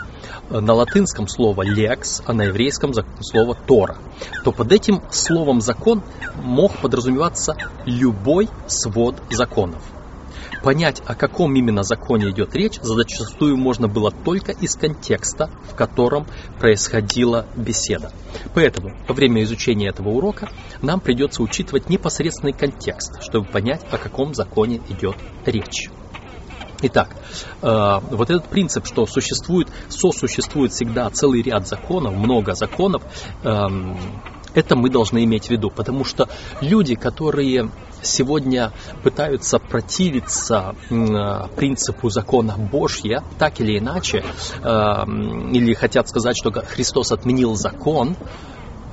[0.49, 3.97] на латынском слово «лекс», а на еврейском слово «тора»,
[4.43, 6.03] то под этим словом «закон»
[6.35, 9.81] мог подразумеваться любой свод законов.
[10.63, 16.25] Понять, о каком именно законе идет речь, зачастую можно было только из контекста, в котором
[16.57, 18.13] происходила беседа.
[18.53, 20.49] Поэтому во время изучения этого урока
[20.81, 25.89] нам придется учитывать непосредственный контекст, чтобы понять, о каком законе идет речь.
[26.81, 27.09] Итак,
[27.61, 33.03] э, вот этот принцип, что существует, сосуществует всегда целый ряд законов, много законов,
[33.43, 33.97] эм,
[34.53, 36.29] это мы должны иметь в виду, потому что
[36.61, 37.69] люди, которые
[38.01, 40.75] сегодня пытаются противиться
[41.55, 44.23] принципу закона Божья, так или иначе,
[44.61, 48.15] эм, или хотят сказать, что Христос отменил закон,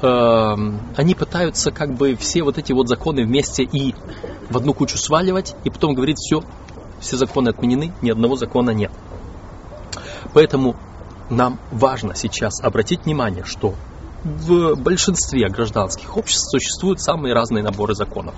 [0.03, 3.95] эм, они пытаются как бы все вот эти вот законы вместе и
[4.49, 6.43] в одну кучу сваливать, и потом говорить, все,
[7.01, 8.93] все законы отменены, ни одного закона нет.
[10.33, 10.77] Поэтому
[11.29, 13.75] нам важно сейчас обратить внимание, что
[14.25, 18.35] в большинстве гражданских обществ существуют самые разные наборы законов.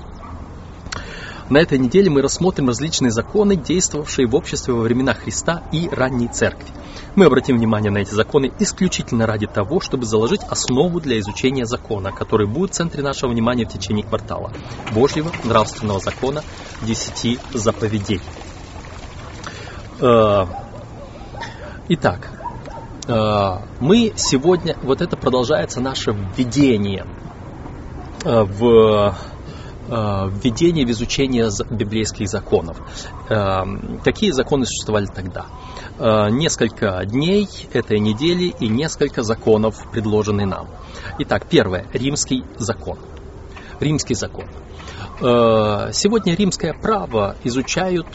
[1.51, 6.29] На этой неделе мы рассмотрим различные законы, действовавшие в обществе во времена Христа и ранней
[6.29, 6.69] церкви.
[7.15, 12.11] Мы обратим внимание на эти законы исключительно ради того, чтобы заложить основу для изучения закона,
[12.11, 14.51] который будет в центре нашего внимания в течение квартала.
[14.93, 16.43] Божьего нравственного закона
[16.81, 18.23] десяти заповедей.
[20.01, 20.47] Э,
[21.89, 22.42] итак,
[23.07, 27.07] мы сегодня, вот это продолжается наше введение
[28.25, 29.15] э, в
[29.89, 32.79] Э, введение в изучение библейских законов.
[33.29, 35.47] Какие э, законы существовали тогда?
[35.99, 40.69] Э, несколько дней этой недели и несколько законов предложены нам.
[41.19, 41.87] Итак, первое.
[41.93, 42.99] Римский закон.
[43.81, 44.47] Римский закон.
[45.19, 48.07] Сегодня римское право изучают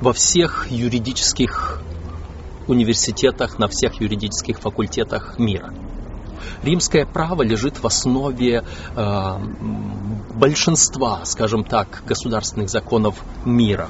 [0.00, 1.80] во всех юридических
[2.70, 5.72] университетах, на всех юридических факультетах мира.
[6.62, 8.64] Римское право лежит в основе
[8.96, 9.38] э,
[10.34, 13.88] большинства, скажем так, государственных законов мира.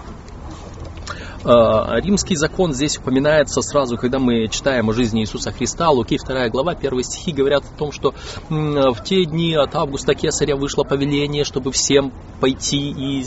[1.44, 5.90] Э, римский закон здесь упоминается сразу, когда мы читаем о жизни Иисуса Христа.
[5.90, 8.14] Луки 2 глава, первые стихи говорят о том, что
[8.48, 13.24] в те дни от Августа Кесаря вышло повеление, чтобы всем пойти и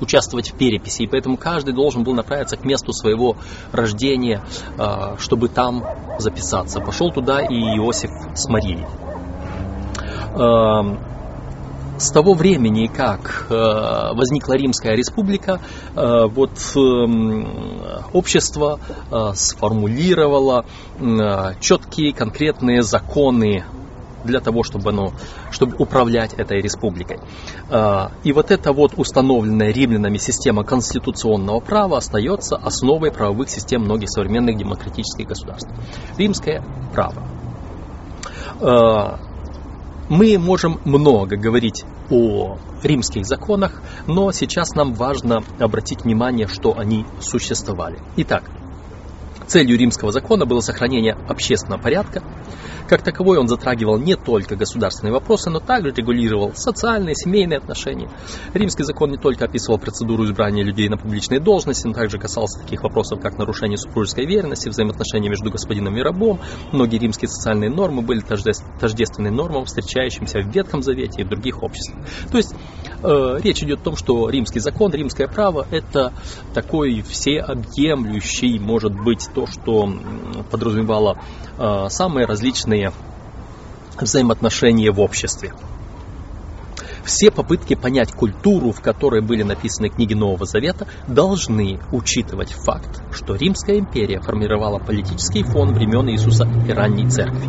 [0.00, 3.36] участвовать в переписи, и поэтому каждый должен был направиться к месту своего
[3.72, 4.42] рождения,
[4.76, 5.84] а, чтобы там
[6.18, 6.80] записаться.
[6.80, 8.84] Пошел туда и Иосиф с Марией.
[11.98, 13.54] с того времени, как э,
[14.14, 15.60] возникла Римская республика,
[15.94, 17.82] вот эм,
[18.12, 18.78] общество
[19.34, 20.64] сформулировало
[21.60, 23.64] четкие конкретные законы
[24.28, 25.12] для того, чтобы, оно,
[25.50, 27.18] чтобы управлять этой республикой.
[28.22, 34.56] И вот эта вот установленная римлянами система конституционного права остается основой правовых систем многих современных
[34.56, 35.70] демократических государств.
[36.16, 36.62] Римское
[36.94, 37.24] право
[40.08, 47.04] мы можем много говорить о римских законах, но сейчас нам важно обратить внимание, что они
[47.20, 47.98] существовали.
[48.16, 48.44] Итак,
[49.48, 52.22] Целью римского закона было сохранение общественного порядка.
[52.86, 58.10] Как таковой он затрагивал не только государственные вопросы, но также регулировал социальные, семейные отношения.
[58.54, 62.82] Римский закон не только описывал процедуру избрания людей на публичные должности, но также касался таких
[62.82, 66.40] вопросов, как нарушение супружеской верности, взаимоотношения между господином и рабом.
[66.72, 72.06] Многие римские социальные нормы были тождественны нормам, встречающимся в Ветхом Завете и в других обществах.
[72.30, 72.54] То есть
[73.02, 76.12] речь идет о том, что римский закон, римское право– это
[76.54, 79.92] такой всеобъемлющий, может быть, то, что
[80.50, 81.18] подразумевало
[81.58, 82.92] э, самые различные
[84.00, 85.52] взаимоотношения в обществе.
[87.08, 93.34] Все попытки понять культуру, в которой были написаны книги Нового Завета, должны учитывать факт, что
[93.34, 97.48] Римская империя формировала политический фон времен Иисуса и ранней церкви.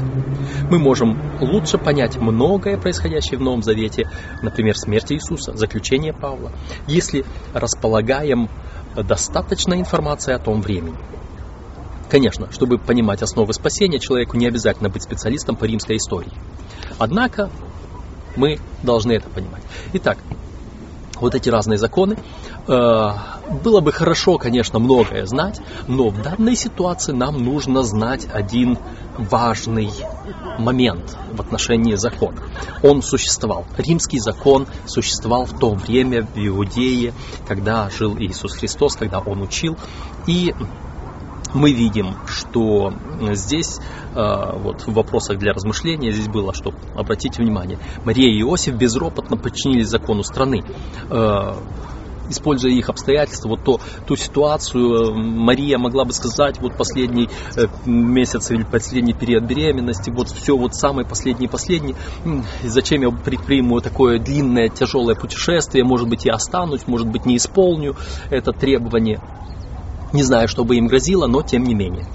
[0.71, 4.09] Мы можем лучше понять многое происходящее в Новом Завете,
[4.41, 6.53] например, смерть Иисуса, заключение Павла,
[6.87, 8.49] если располагаем
[8.95, 10.95] достаточно информации о том времени.
[12.09, 16.31] Конечно, чтобы понимать основы спасения, человеку не обязательно быть специалистом по римской истории.
[16.97, 17.49] Однако
[18.35, 19.63] мы должны это понимать.
[19.93, 20.17] Итак,
[21.19, 22.17] вот эти разные законы.
[22.67, 23.11] Э,
[23.63, 28.77] было бы хорошо, конечно, многое знать, но в данной ситуации нам нужно знать один
[29.17, 29.91] важный
[30.57, 32.41] момент в отношении закона.
[32.83, 33.65] Он существовал.
[33.77, 37.13] Римский закон существовал в то время в Иудее,
[37.47, 39.77] когда жил Иисус Христос, когда Он учил.
[40.25, 40.53] И
[41.53, 42.93] мы видим, что
[43.31, 43.79] здесь
[44.15, 49.38] э, вот в вопросах для размышления здесь было, что обратите внимание, Мария и Иосиф безропотно
[49.38, 50.63] подчинились закону страны.
[51.09, 51.53] Э,
[52.29, 57.27] используя их обстоятельства, вот то, ту ситуацию, э, Мария могла бы сказать, вот последний
[57.85, 61.95] месяц или последний период беременности, вот все, вот самый последний последний,
[62.63, 67.95] зачем я предприму такое длинное, тяжелое путешествие, может быть, я останусь, может быть, не исполню
[68.29, 69.19] это требование.
[70.13, 72.05] Не знаю, что бы им грозило, но тем не менее.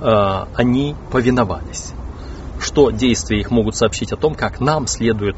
[0.00, 1.92] Э, они повиновались.
[2.60, 5.36] Что действия их могут сообщить о том, как нам следует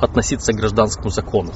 [0.00, 1.52] относиться к гражданскому закону.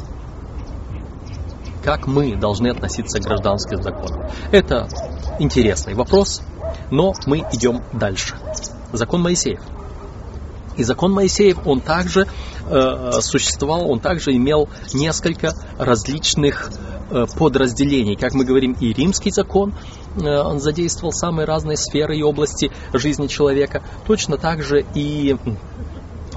[1.83, 4.31] Как мы должны относиться к гражданскому закону.
[4.53, 4.89] Это
[5.39, 6.43] интересный вопрос,
[6.91, 8.37] но мы идем дальше.
[8.93, 9.61] Закон Моисеев.
[10.77, 12.27] И закон Моисеев, он также
[12.67, 16.71] э, существовал, он также имел несколько различных
[17.13, 18.17] Э, подразделений.
[18.17, 19.75] Как мы говорим, и римский закон,
[20.17, 25.37] э, он задействовал самые разные сферы и области жизни человека, точно так же и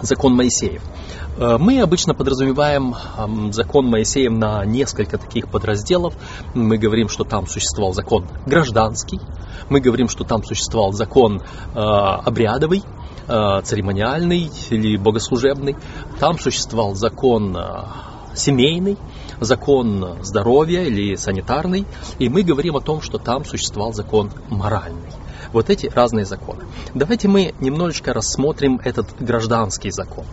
[0.02, 0.82] закон Моисеев.
[1.38, 2.94] Э, мы обычно подразумеваем
[3.54, 6.14] закон Моисеев на несколько таких подразделов.
[6.54, 9.22] Мы говорим, что там существовал закон гражданский,
[9.70, 11.42] мы говорим, что там существовал закон
[11.74, 12.84] обрядовый,
[13.28, 15.76] церемониальный или богослужебный,
[16.20, 17.58] там существовал закон
[18.36, 18.98] семейный,
[19.40, 21.86] закон здоровья или санитарный,
[22.20, 25.10] и мы говорим о том, что там существовал закон моральный.
[25.54, 26.64] Вот эти разные законы.
[26.94, 30.26] Давайте мы немножечко рассмотрим этот гражданский закон.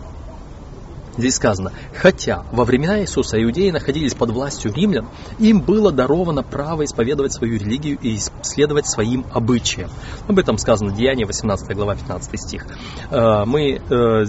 [1.17, 6.85] Здесь сказано, хотя во времена Иисуса иудеи находились под властью римлян, им было даровано право
[6.85, 9.91] исповедовать свою религию и следовать своим обычаям.
[10.27, 12.65] Об этом сказано Деяние 18 глава 15 стих.
[13.11, 14.25] Э, мы э,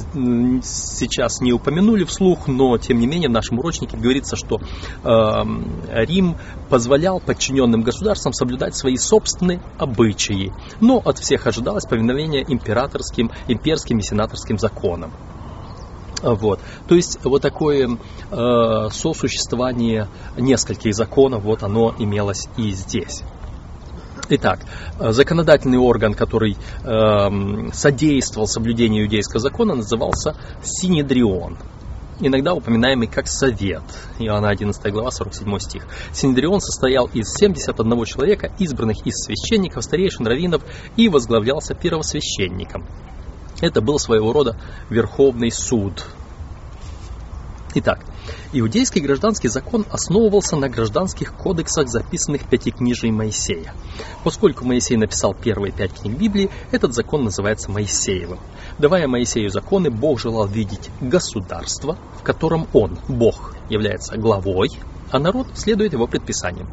[0.62, 6.36] сейчас не упомянули вслух, но тем не менее в нашем урочнике говорится, что э, Рим
[6.68, 14.02] позволял подчиненным государствам соблюдать свои собственные обычаи, но от всех ожидалось повиновение императорским, имперским и
[14.02, 15.12] сенаторским законам.
[16.24, 16.60] Вот.
[16.88, 17.98] То есть вот такое
[18.30, 20.08] э, сосуществование
[20.38, 23.22] нескольких законов, вот оно имелось и здесь.
[24.30, 24.60] Итак,
[24.98, 31.58] законодательный орган, который э, содействовал соблюдению иудейского закона, назывался Синедрион
[32.20, 33.82] иногда упоминаемый как Совет.
[34.18, 35.87] Иоанна 11 глава, 47 стих.
[36.12, 40.62] Синедрион состоял из 71 человека, избранных из священников, старейшин, раввинов
[40.96, 42.87] и возглавлялся первосвященником.
[43.60, 44.56] Это был своего рода
[44.90, 46.04] Верховный суд.
[47.76, 48.04] Итак,
[48.52, 53.74] иудейский гражданский закон основывался на гражданских кодексах, записанных в Пятикнижии Моисея.
[54.22, 58.38] Поскольку Моисей написал первые пять книг Библии, этот закон называется Моисеевым.
[58.79, 64.70] Давая Моисею законы, Бог желал видеть государство, в котором он, Бог, является главой,
[65.10, 66.68] а народ следует его предписаниям.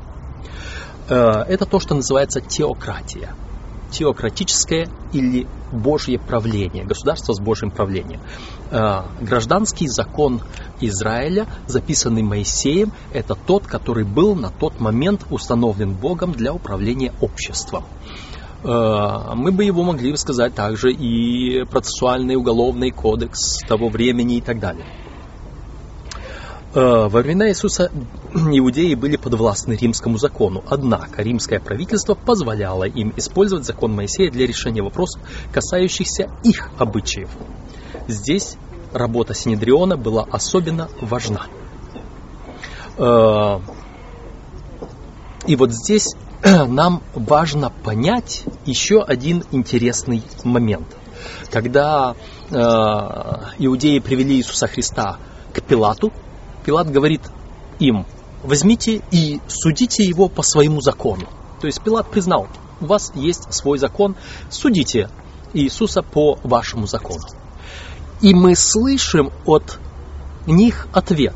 [1.10, 3.34] Э, это то, что называется теократия
[3.92, 8.22] теократическое или Божье правление, государство с Божьим правлением.
[8.72, 10.42] Э, гражданский закон
[10.80, 17.84] Израиля, записанный Моисеем, это тот, который был на тот момент установлен Богом для управления обществом.
[18.64, 24.60] Э, мы бы его могли сказать также и процессуальный уголовный кодекс того времени и так
[24.60, 24.86] далее.
[26.74, 27.92] Э, во времена Иисуса
[28.34, 34.82] иудеи были подвластны римскому закону, однако римское правительство позволяло им использовать закон Моисея для решения
[34.82, 37.30] вопросов, касающихся их обычаев.
[38.08, 38.56] Здесь
[38.94, 41.48] работа Синедриона была особенно важна.
[42.98, 43.60] Э,
[45.48, 50.88] и вот здесь нам важно понять еще один интересный момент.
[51.52, 52.16] Когда
[52.50, 52.56] э,
[53.60, 55.18] иудеи привели Иисуса Христа
[55.54, 56.14] к Пилату,
[56.66, 57.22] Пилат говорит
[57.80, 58.06] им,
[58.44, 61.28] возьмите и судите его по своему закону.
[61.60, 62.48] То есть Пилат признал,
[62.80, 64.16] у вас есть свой закон,
[64.50, 65.10] судите
[65.54, 67.24] Иисуса по вашему закону.
[68.22, 69.80] И мы слышим от
[70.46, 71.36] них ответ.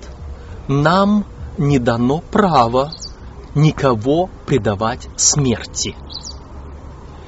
[0.68, 1.26] Нам
[1.58, 2.92] не дано право
[3.56, 5.96] никого предавать смерти.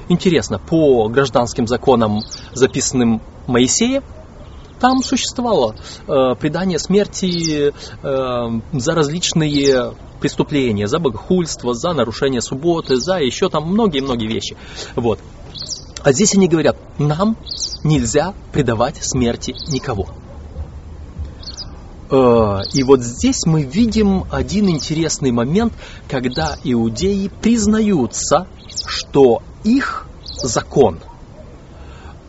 [0.08, 2.20] Интересно, по гражданским законам,
[2.52, 4.02] записанным Моисеем,
[4.80, 5.74] там существовало
[6.06, 13.68] э, предание смерти э, за различные преступления, за богохульство, за нарушение субботы, за еще там
[13.68, 14.56] многие-многие вещи.
[14.96, 15.20] Вот.
[16.02, 17.36] А здесь они говорят, нам
[17.84, 20.08] нельзя предавать смерти никого.
[22.10, 25.72] Э, и вот здесь мы видим один интересный момент,
[26.08, 28.46] когда иудеи признаются,
[28.86, 30.06] что их
[30.42, 31.00] закон–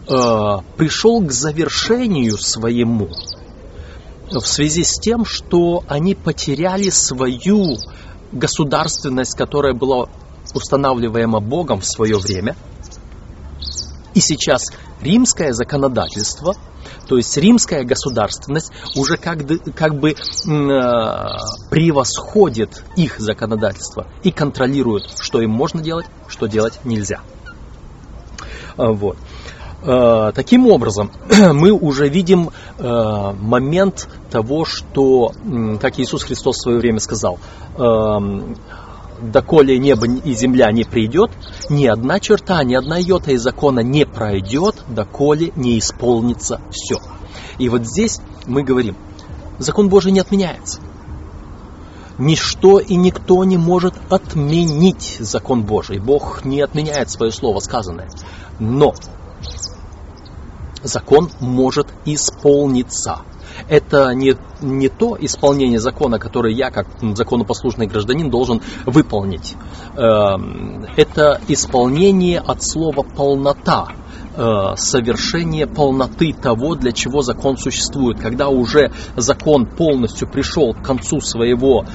[0.10, 3.10] пришел к завершению своему
[4.32, 7.78] в связи с тем, что они потеряли свою
[8.32, 10.08] государственность, которая была
[10.54, 12.56] устанавливаема Богом в свое время.
[14.14, 14.64] И сейчас
[15.02, 16.56] римское законодательство,
[17.08, 19.40] то есть римская государственность уже как,
[19.76, 20.16] как бы э,
[21.70, 27.22] превосходит их законодательство и контролирует, что им можно делать, что делать нельзя.
[28.78, 29.18] Вот.
[29.82, 31.12] Э, таким образом,
[31.54, 35.32] мы уже видим э, момент того, что,
[35.82, 37.40] как Иисус Христос в свое время сказал,
[37.78, 38.58] эм,
[39.22, 41.32] доколе небо и земля не придет,
[41.70, 46.98] ни одна черта, ни одна йота из закона не пройдет, доколе не исполнится все.
[47.58, 48.96] И вот здесь мы говорим,
[49.60, 50.82] закон Божий не отменяется.
[52.18, 56.00] Ничто и никто не может отменить закон Божий.
[56.00, 58.10] Бог не отменяет свое слово сказанное.
[58.60, 58.94] Но
[60.84, 63.22] закон может исполниться.
[63.68, 69.56] Это не, не то исполнение закона, которое я, как законопослушный гражданин, должен выполнить.
[69.96, 73.88] Эм, это исполнение от слова полнота
[74.36, 78.20] э, совершение полноты того, для чего закон существует.
[78.20, 81.86] Когда уже закон полностью пришел к концу своего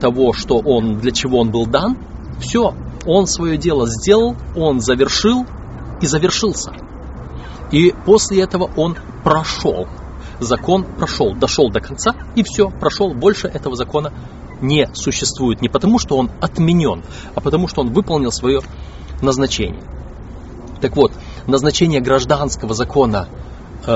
[0.00, 1.96] того, что он, для чего он был дан,
[2.40, 2.74] все,
[3.06, 5.46] он свое дело сделал, он завершил
[6.00, 6.72] и завершился.
[7.70, 9.86] И после этого он прошел.
[10.38, 13.14] Закон прошел, дошел до конца и все, прошел.
[13.14, 14.12] Больше этого закона
[14.60, 15.60] не существует.
[15.62, 17.02] Не потому, что он отменен,
[17.34, 18.60] а потому, что он выполнил свое
[19.22, 19.82] назначение.
[20.80, 21.12] Так вот,
[21.46, 23.28] назначение гражданского закона
[23.86, 23.90] э,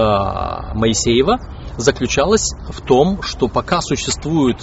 [0.75, 1.39] Моисеева
[1.77, 4.57] заключалось в том, что пока существует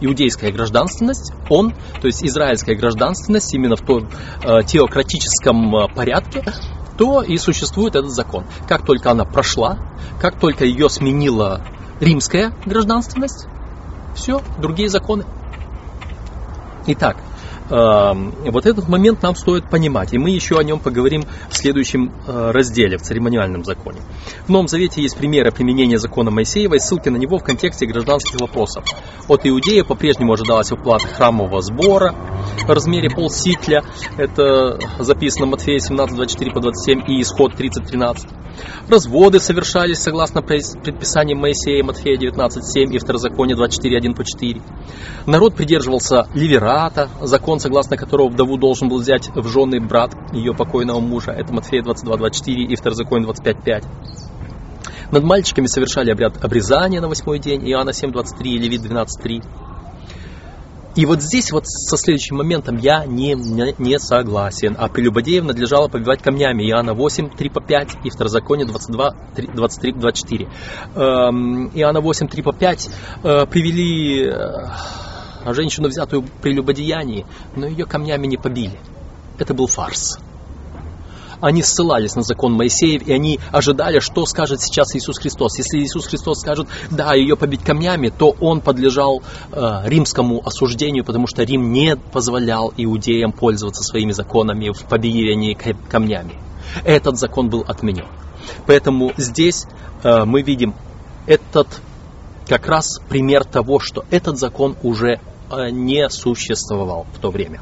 [0.00, 4.08] иудейская гражданственность, он, то есть израильская гражданственность, именно в том
[4.42, 6.42] э, теократическом э, порядке,
[7.00, 8.44] то и существует этот закон.
[8.68, 9.78] Как только она прошла,
[10.20, 11.62] как только ее сменила
[11.98, 13.46] римская гражданственность,
[14.14, 15.24] все, другие законы.
[16.88, 17.16] Итак,
[17.70, 22.50] вот этот момент нам стоит понимать, и мы еще о нем поговорим в следующем э,
[22.50, 24.00] разделе, в церемониальном законе.
[24.46, 28.40] В Новом Завете есть примеры применения закона Моисеева и ссылки на него в контексте гражданских
[28.40, 28.84] вопросов.
[29.28, 32.14] От Иудея по-прежнему ожидалась уплата храмового сбора
[32.66, 33.84] в размере полсикля,
[34.16, 38.30] это записано в Матфея 17, 24 по 27 и Исход 30, 13.
[38.88, 44.60] Разводы совершались согласно предписаниям Моисея, Матфея 19.7 и Второзакония 24.1 по 4.
[45.26, 51.00] Народ придерживался ливерата, закон, согласно которого вдову должен был взять в жены брат ее покойного
[51.00, 51.32] мужа.
[51.32, 53.84] Это Матфея 22.24 и Второзаконие 25.5.
[55.12, 59.42] Над мальчиками совершали обряд обрезания на восьмой день, Иоанна 7.23 и Левит 12.3.
[60.96, 64.74] И вот здесь вот со следующим моментом я не, не, не согласен.
[64.78, 66.68] А прелюбодеев надлежало побивать камнями.
[66.68, 70.48] Иоанна 8, 3 по 5 и Второзаконие 22, 3, 23, 24.
[70.96, 72.90] Эм, Иоанна 8, 3 по 5
[73.22, 74.30] э, привели
[75.44, 77.26] э, женщину, взятую при прелюбодеянии,
[77.56, 78.78] но ее камнями не побили.
[79.38, 80.18] Это был фарс
[81.40, 85.58] они ссылались на закон Моисеев, и они ожидали, что скажет сейчас Иисус Христос.
[85.58, 89.22] Если Иисус Христос скажет, да, ее побить камнями, то он подлежал
[89.52, 95.56] э, римскому осуждению, потому что Рим не позволял иудеям пользоваться своими законами в побиении
[95.88, 96.34] камнями.
[96.84, 98.06] Этот закон был отменен.
[98.66, 99.66] Поэтому здесь
[100.02, 100.74] э, мы видим
[101.26, 101.68] этот
[102.46, 105.20] как раз пример того, что этот закон уже
[105.50, 107.60] не существовал в то время.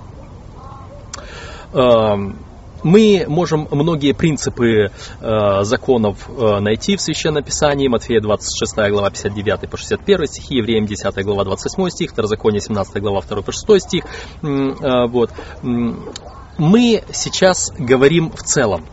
[1.72, 2.38] Эм,
[2.82, 7.88] мы можем многие принципы э, законов э, найти в Священном Писании.
[7.88, 13.22] Матфея 26 глава 59 по 61 стихи, Евреям 10 глава 28 стих, Второзаконие 17 глава
[13.22, 14.04] 2 по 6 стих.
[14.42, 15.30] Э, вот.
[15.62, 18.84] Мы сейчас говорим в целом.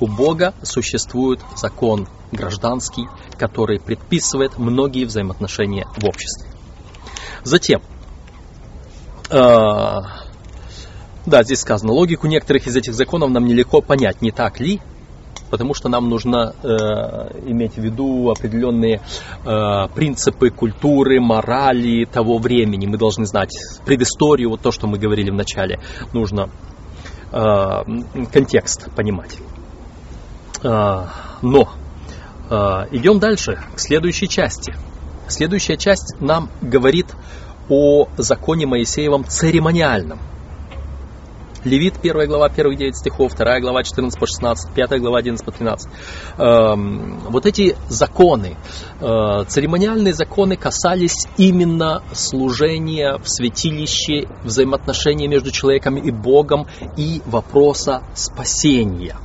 [0.00, 6.48] У Бога существует закон гражданский, который предписывает многие взаимоотношения в обществе.
[7.48, 7.80] Затем,
[9.30, 9.38] э,
[11.24, 14.82] да, здесь сказано, логику некоторых из этих законов нам нелегко понять, не так ли?
[15.48, 16.68] Потому что нам нужно э,
[17.48, 19.00] иметь в виду определенные
[19.46, 22.86] э, принципы культуры, морали того времени.
[22.86, 25.80] Мы должны знать предысторию, вот то, что мы говорили в начале.
[26.12, 26.50] Нужно
[27.32, 27.82] э,
[28.30, 29.38] контекст понимать.
[30.62, 31.06] Э,
[31.40, 31.70] но
[32.50, 32.54] э,
[32.90, 34.74] идем дальше, к следующей части.
[35.28, 37.06] Следующая часть нам говорит
[37.68, 40.20] о законе Моисеевом церемониальном.
[41.64, 45.52] Левит, 1 глава, 1 9 стихов, 2 глава, 14 по 16, 5 глава, 11 по
[45.52, 45.90] 13.
[46.38, 48.56] Эм, вот эти законы,
[49.00, 56.66] э, церемониальные законы касались именно служения в святилище, взаимоотношения между человеком и Богом
[56.96, 59.16] и вопроса спасения.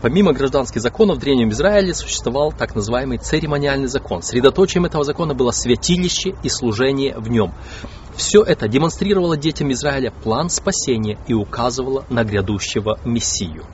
[0.00, 4.22] Помимо гражданских законов в Древнем Израиле существовал так называемый церемониальный закон.
[4.22, 7.52] Средоточием этого закона было святилище и служение в нем.
[8.16, 13.64] Все это демонстрировало детям Израиля план спасения и указывало на грядущего Мессию.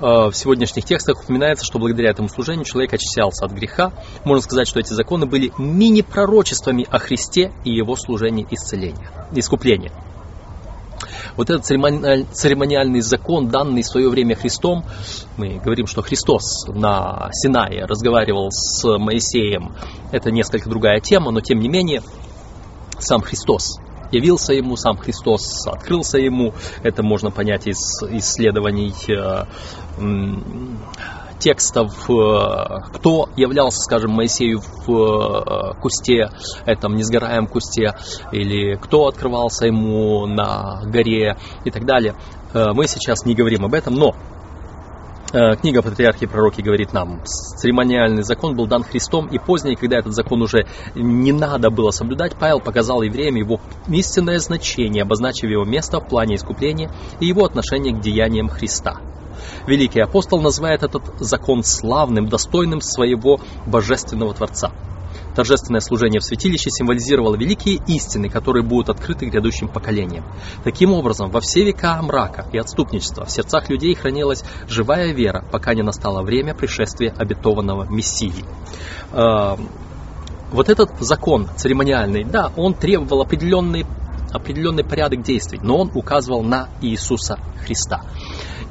[0.00, 3.92] Э, в сегодняшних текстах упоминается, что благодаря этому служению человек очищался от греха.
[4.24, 9.92] Можно сказать, что эти законы были мини-пророчествами о Христе и его служении исцеления, искупления.
[11.36, 14.84] Вот этот церемониальный закон, данный в свое время Христом,
[15.36, 19.74] мы говорим, что Христос на Синае разговаривал с Моисеем,
[20.12, 22.02] это несколько другая тема, но тем не менее
[22.98, 23.78] сам Христос
[24.12, 26.52] явился ему, сам Христос открылся ему.
[26.82, 27.78] Это можно понять из
[28.10, 29.44] исследований э,
[31.40, 36.30] текстов, э, кто являлся, скажем, Моисею в э, кусте,
[36.66, 37.94] этом несгораемом кусте,
[38.30, 42.14] или кто открывался ему на горе и так далее.
[42.52, 44.14] Мы сейчас не говорим об этом, но
[45.32, 50.12] Э, книга «Патриархи пророки» говорит нам, церемониальный закон был дан Христом, и позднее, когда этот
[50.12, 50.66] закон уже
[50.96, 56.34] не надо было соблюдать, Павел показал евреям его истинное значение, обозначив его место в плане
[56.34, 58.96] искупления и его отношение к деяниям Христа.
[59.66, 64.72] Великий апостол называет этот закон славным, достойным своего божественного Творца–
[65.34, 70.24] Торжественное служение в святилище символизировало великие истины, которые будут открыты грядущим поколениям.
[70.64, 75.74] Таким образом, во все века мрака и отступничества в сердцах людей хранилась живая вера, пока
[75.74, 78.44] не настало время пришествия обетованного Мессии.
[79.12, 79.56] А,
[80.50, 83.86] вот этот закон церемониальный, да, он требовал определенный,
[84.32, 88.02] определенный порядок действий, но он указывал на Иисуса Христа.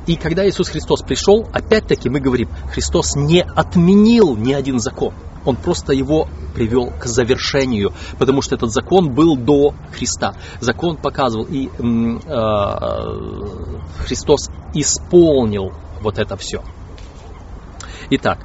[0.09, 5.13] И когда Иисус Христос пришел, опять-таки мы говорим, Христос не отменил ни один закон–
[5.45, 10.35] он просто его привел к завершению, потому что этот закон был до Христа.
[10.59, 11.69] Закон показывал, и э,
[14.05, 16.61] Христос исполнил вот это все.
[18.09, 18.39] Итак,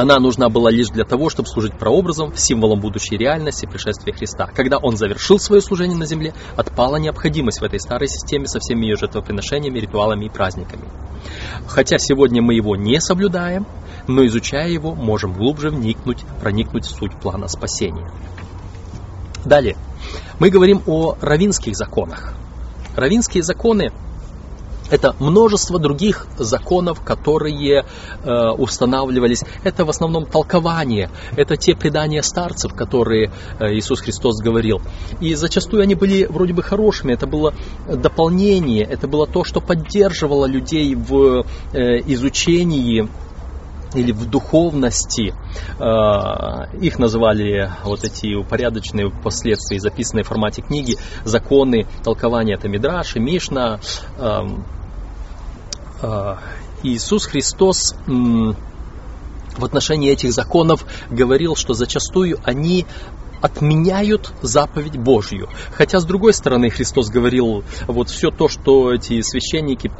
[0.00, 4.46] она нужна была лишь для того, чтобы служить прообразом, символом будущей реальности пришествия Христа.
[4.46, 8.86] Когда он завершил свое служение на земле, отпала необходимость в этой старой системе со всеми
[8.86, 10.84] ее жертвоприношениями, ритуалами и праздниками.
[11.66, 13.66] Хотя сегодня мы его не соблюдаем,
[14.08, 18.10] но изучая его, можем глубже вникнуть, проникнуть в суть плана спасения.
[19.44, 19.76] Далее,
[20.38, 22.32] мы говорим о равинских законах.
[22.96, 23.92] Равинские законы
[24.90, 27.84] это множество других законов, которые
[28.22, 29.44] э, устанавливались.
[29.64, 34.80] Это в основном толкование, это те предания старцев, которые э, Иисус Христос говорил.
[35.20, 37.54] И зачастую они были вроде бы хорошими, это было
[37.88, 43.08] дополнение, это было то, что поддерживало людей в э, изучении
[43.94, 45.34] или в духовности.
[45.78, 53.16] Э, их называли вот эти упорядоченные впоследствии записанные в формате книги законы толкования это Мидраш
[53.16, 53.80] и Мишна.
[56.02, 56.36] Э,
[56.82, 62.86] Иисус Христос в отношении этих законов говорил, что зачастую они
[63.40, 65.48] отменяют заповедь Божью.
[65.72, 69.90] Хотя, с другой стороны, Христос говорил, вот все то, что эти священники,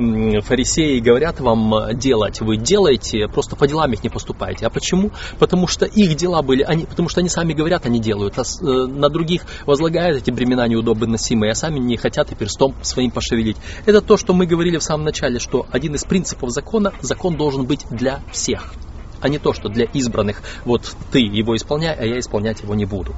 [0.41, 4.67] фарисеи говорят вам делать, вы делаете, просто по делам их не поступаете.
[4.67, 5.11] А почему?
[5.39, 8.65] Потому что их дела были, они, потому что они сами говорят, они делают, а э,
[8.65, 13.57] на других возлагают эти бремена неудобно носимые, а сами не хотят и перстом своим пошевелить.
[13.87, 17.65] Это то, что мы говорили в самом начале, что один из принципов закона, закон должен
[17.65, 18.73] быть для всех
[19.21, 22.85] а не то, что для избранных, вот ты его исполняй, а я исполнять его не
[22.85, 23.15] буду.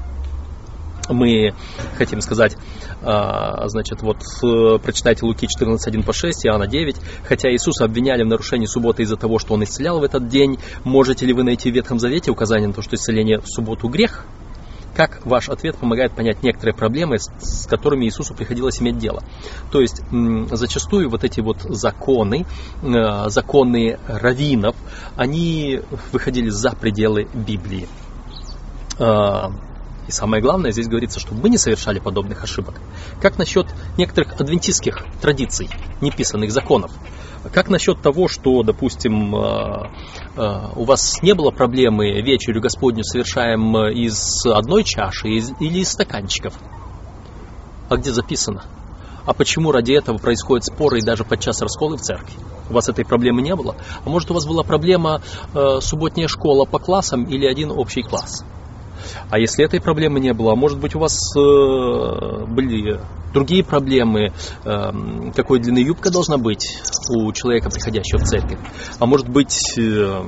[1.09, 1.53] Мы
[1.97, 2.57] хотим сказать,
[3.03, 6.97] а, значит, вот э, прочитайте Луки 14.1 по 6, Иоанна 9.
[7.25, 11.27] Хотя Иисуса обвиняли в нарушении субботы из-за того, что Он исцелял в этот день, можете
[11.27, 14.25] ли вы найти в Ветхом Завете указание на то, что исцеление в субботу грех?
[14.95, 19.22] Как ваш ответ помогает понять некоторые проблемы, с которыми Иисусу приходилось иметь дело?
[19.70, 20.03] То есть
[20.51, 22.47] зачастую вот эти вот законы,
[22.82, 24.76] э, законы раввинов,
[25.16, 25.80] они
[26.12, 27.88] выходили за пределы Библии.
[28.99, 29.53] А,
[30.07, 32.74] и самое главное, здесь говорится, чтобы мы не совершали подобных ошибок.
[33.20, 33.66] Как насчет
[33.97, 35.70] некоторых адвентистских традиций,
[36.01, 36.90] неписанных законов?
[37.51, 39.90] Как насчет того, что, допустим, э,
[40.36, 46.55] э, у вас не было проблемы вечерю Господню совершаем из одной чаши или из стаканчиков?
[47.88, 48.62] А где записано?
[49.24, 52.34] А почему ради этого происходят споры и даже подчас расколы в церкви?
[52.70, 53.76] У вас этой проблемы не было?
[54.05, 55.20] А может у вас была проблема
[55.53, 58.45] э, субботняя школа по классам или один общий класс?
[59.31, 63.01] А если этой проблемы не было, может быть у вас э, были
[63.33, 64.33] другие проблемы,
[64.65, 64.93] э,
[65.35, 68.59] какой длины юбка должна быть у человека, приходящего в церковь,
[68.99, 70.23] а может быть э,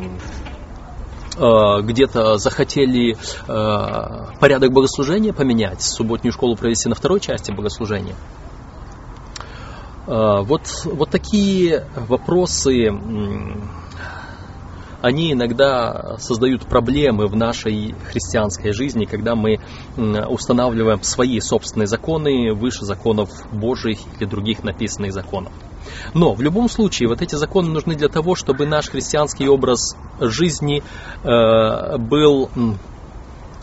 [1.36, 8.14] э где-то захотели э, порядок богослужения поменять, субботнюю школу провести на второй части богослужения.
[10.06, 12.90] Э, вот, вот такие вопросы
[15.04, 19.58] они иногда создают проблемы в нашей христианской жизни, когда мы
[19.96, 25.52] устанавливаем свои собственные законы выше законов Божьих или других написанных законов.
[26.14, 30.82] Но в любом случае вот эти законы нужны для того, чтобы наш христианский образ жизни
[31.22, 32.48] э, был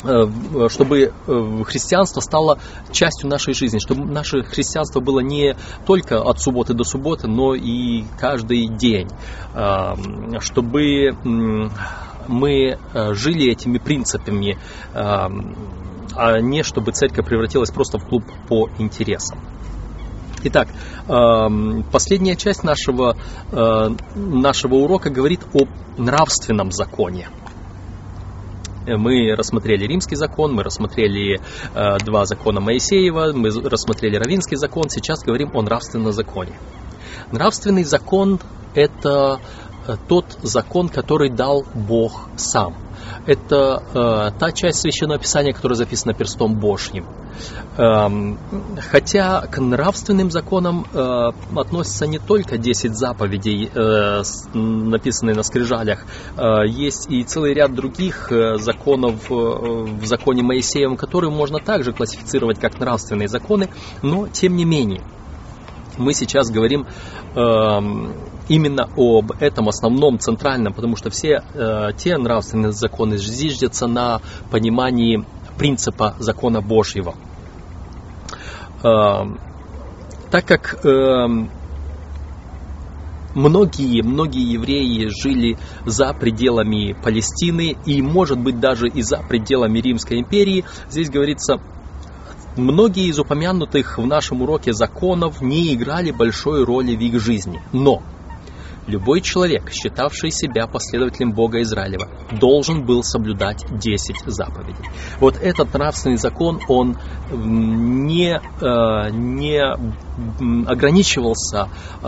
[0.04, 2.60] чтобы э, христианство стало
[2.92, 8.04] частью нашей жизни, чтобы наше христианство было не только от субботы до субботы, но и
[8.20, 9.08] каждый день,
[9.54, 11.12] эм, чтобы
[12.28, 14.58] мы э, жили этими принципами,
[14.94, 15.56] эм,
[16.16, 19.40] а не чтобы церковь превратилась просто в клуб по интересам.
[20.44, 20.68] Итак,
[21.08, 23.16] эм, последняя часть нашего,
[24.16, 27.30] нашего урока говорит о нравственном законе.
[28.98, 31.40] Мы рассмотрели римский закон, мы рассмотрели
[31.74, 36.54] э, два закона Моисеева, мы рассмотрели равинский закон, сейчас говорим о нравственном законе.
[37.32, 38.40] Нравственный закон–
[38.76, 39.40] это
[39.88, 42.76] э, тот закон, который дал Бог сам–
[43.26, 47.06] это э, та часть священного писания, которая записана перстом Божьим.
[47.78, 48.38] Эм,
[48.92, 56.06] хотя к нравственным законам э, относятся не только 10 заповедей, э, написанные на скрижалях,
[56.38, 61.94] э, есть и целый ряд других э, законов э, в законе Моисеевом, которые можно также
[61.94, 63.70] классифицировать как нравственные законы,
[64.02, 65.02] но тем не менее
[65.98, 66.88] мы сейчас говорим
[67.34, 75.24] именно об этом основном, центральном, потому что все э, те нравственные законы зиждятся на понимании
[75.58, 77.16] принципа закона Божьего.
[78.84, 79.24] Э,
[80.32, 81.28] так как э,
[83.36, 90.20] многие, многие евреи жили за пределами Палестины и, может быть, даже и за пределами Римской
[90.20, 91.62] империи, здесь говорится
[92.58, 97.62] Многие из упомянутых в нашем уроке законов не играли большой роли в их жизни.
[97.72, 98.04] Но
[98.88, 104.86] любой человек, считавший себя последователем Бога Израилева, должен был соблюдать 10 заповедей.
[105.20, 106.98] Вот этот нравственный закон, он
[107.32, 109.62] не, э, не
[110.68, 111.70] ограничивался
[112.02, 112.08] э,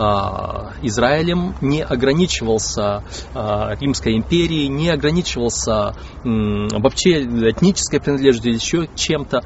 [0.82, 3.02] Израилем, не ограничивался
[3.34, 9.42] э, Римской империей, не ограничивался вообще этнической принадлежностью или еще чем-то.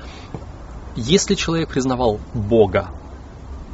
[1.00, 2.88] Если человек признавал Бога,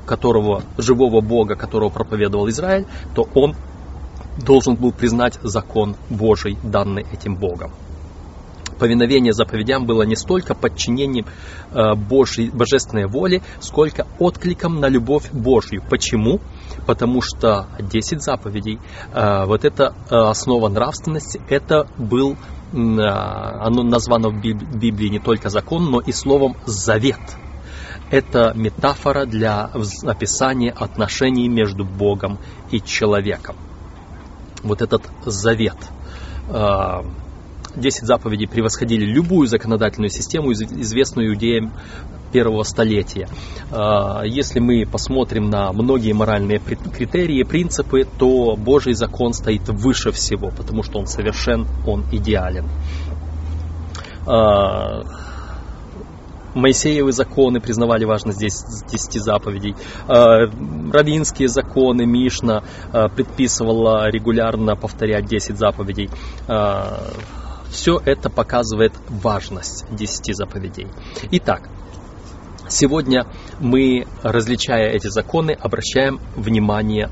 [0.05, 3.57] которого, живого Бога, которого проповедовал Израиль, то он
[4.45, 7.73] должен был признать закон Божий, данный этим Богом.
[8.79, 11.25] повиновение заповедям было не столько подчинением
[11.73, 15.83] э, Божьей, божественной воле, сколько откликом на любовь Божью.
[15.89, 16.41] Почему?
[16.87, 18.81] Потому что 10 заповедей,
[19.15, 22.37] э, вот это э, основа нравственности, это был,
[22.75, 27.21] оно названо в Библии не только закон, но и словом завет.
[28.11, 29.71] Это метафора для
[30.03, 32.39] описания отношений между Богом
[32.71, 33.57] и человеком.
[34.63, 35.77] Вот этот завет–
[37.77, 41.73] 10 заповедей превосходили любую законодательную систему, известную иудеям
[42.35, 43.29] первого столетия.
[43.71, 50.51] А, если мы посмотрим на многие моральные критерии, принципы, то Божий закон стоит выше всего,
[50.51, 52.69] потому что он совершен, он идеален.
[54.27, 55.05] А,
[56.55, 59.77] Моисеевы законы признавали важность здесь 10 заповедей.
[60.09, 60.47] А,
[60.93, 62.65] равинские законы, Мишна
[63.15, 66.11] предписывала регулярно повторять 10 заповедей.
[67.71, 70.87] Все это показывает важность десяти заповедей.
[71.33, 71.69] Итак,
[72.69, 73.27] сегодня
[73.61, 77.11] мы, различая эти законы, обращаем внимание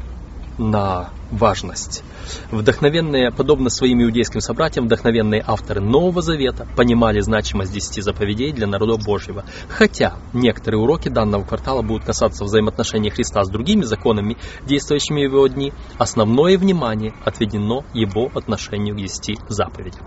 [0.58, 2.02] на важность.
[2.50, 9.02] Вдохновенные, подобно своим иудейским собратьям, вдохновенные авторы Нового Завета понимали значимость десяти заповедей для народа
[9.02, 9.44] Божьего.
[9.68, 14.36] Хотя некоторые уроки данного квартала будут касаться взаимоотношений Христа с другими законами,
[14.66, 20.06] действующими в его дни, основное внимание отведено его отношению к десяти заповедям.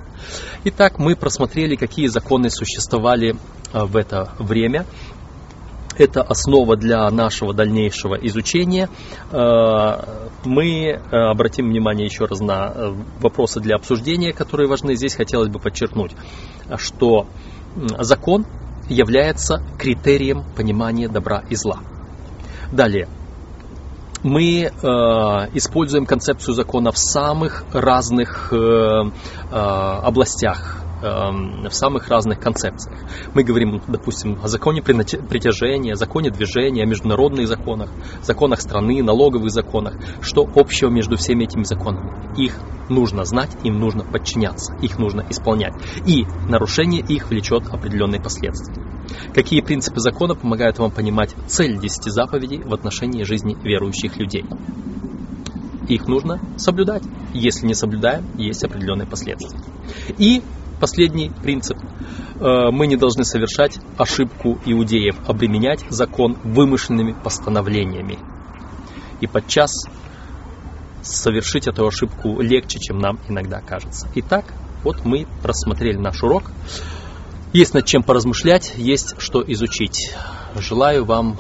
[0.63, 3.35] Итак, мы просмотрели, какие законы существовали
[3.73, 4.85] э, в это время
[5.97, 8.89] это основа для нашего дальнейшего изучения.
[9.31, 14.95] Э, мы э, обратим внимание еще раз на э, вопросы для обсуждения, которые важны.
[14.95, 16.11] Здесь хотелось бы подчеркнуть,
[16.77, 17.27] что
[17.99, 18.45] закон
[18.89, 21.79] является критерием понимания добра и зла.
[22.71, 23.07] Далее.
[24.23, 24.69] Мы э,
[25.53, 29.11] используем концепцию закона в самых разных э, э,
[29.51, 32.99] областях в самых разных концепциях.
[33.33, 37.89] Мы говорим, допустим, о законе притяжения, о законе движения, о международных законах,
[38.21, 39.95] законах страны, налоговых законах.
[40.21, 42.11] Что общего между всеми этими законами?
[42.37, 45.73] Их нужно знать, им нужно подчиняться, их нужно исполнять.
[46.05, 48.75] И нарушение их влечет определенные последствия.
[49.33, 54.45] Какие принципы закона помогают вам понимать цель десяти заповедей в отношении жизни верующих людей?
[55.87, 57.03] Их нужно соблюдать.
[57.33, 59.59] Если не соблюдаем, есть определенные последствия.
[60.17, 60.41] И
[60.80, 61.78] Последний принцип.
[62.39, 68.19] Э, мы не должны совершать ошибку иудеев, обременять закон вымышленными постановлениями.
[69.21, 69.71] И подчас
[71.01, 74.09] совершить эту ошибку легче, чем нам иногда кажется.
[74.15, 74.53] Итак,
[74.84, 76.51] вот мы рассмотрели наш урок.
[77.53, 80.13] Есть над чем поразмышлять, есть что изучить.
[80.55, 81.39] Желаю вам,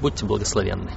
[0.00, 0.90] будьте благословенны.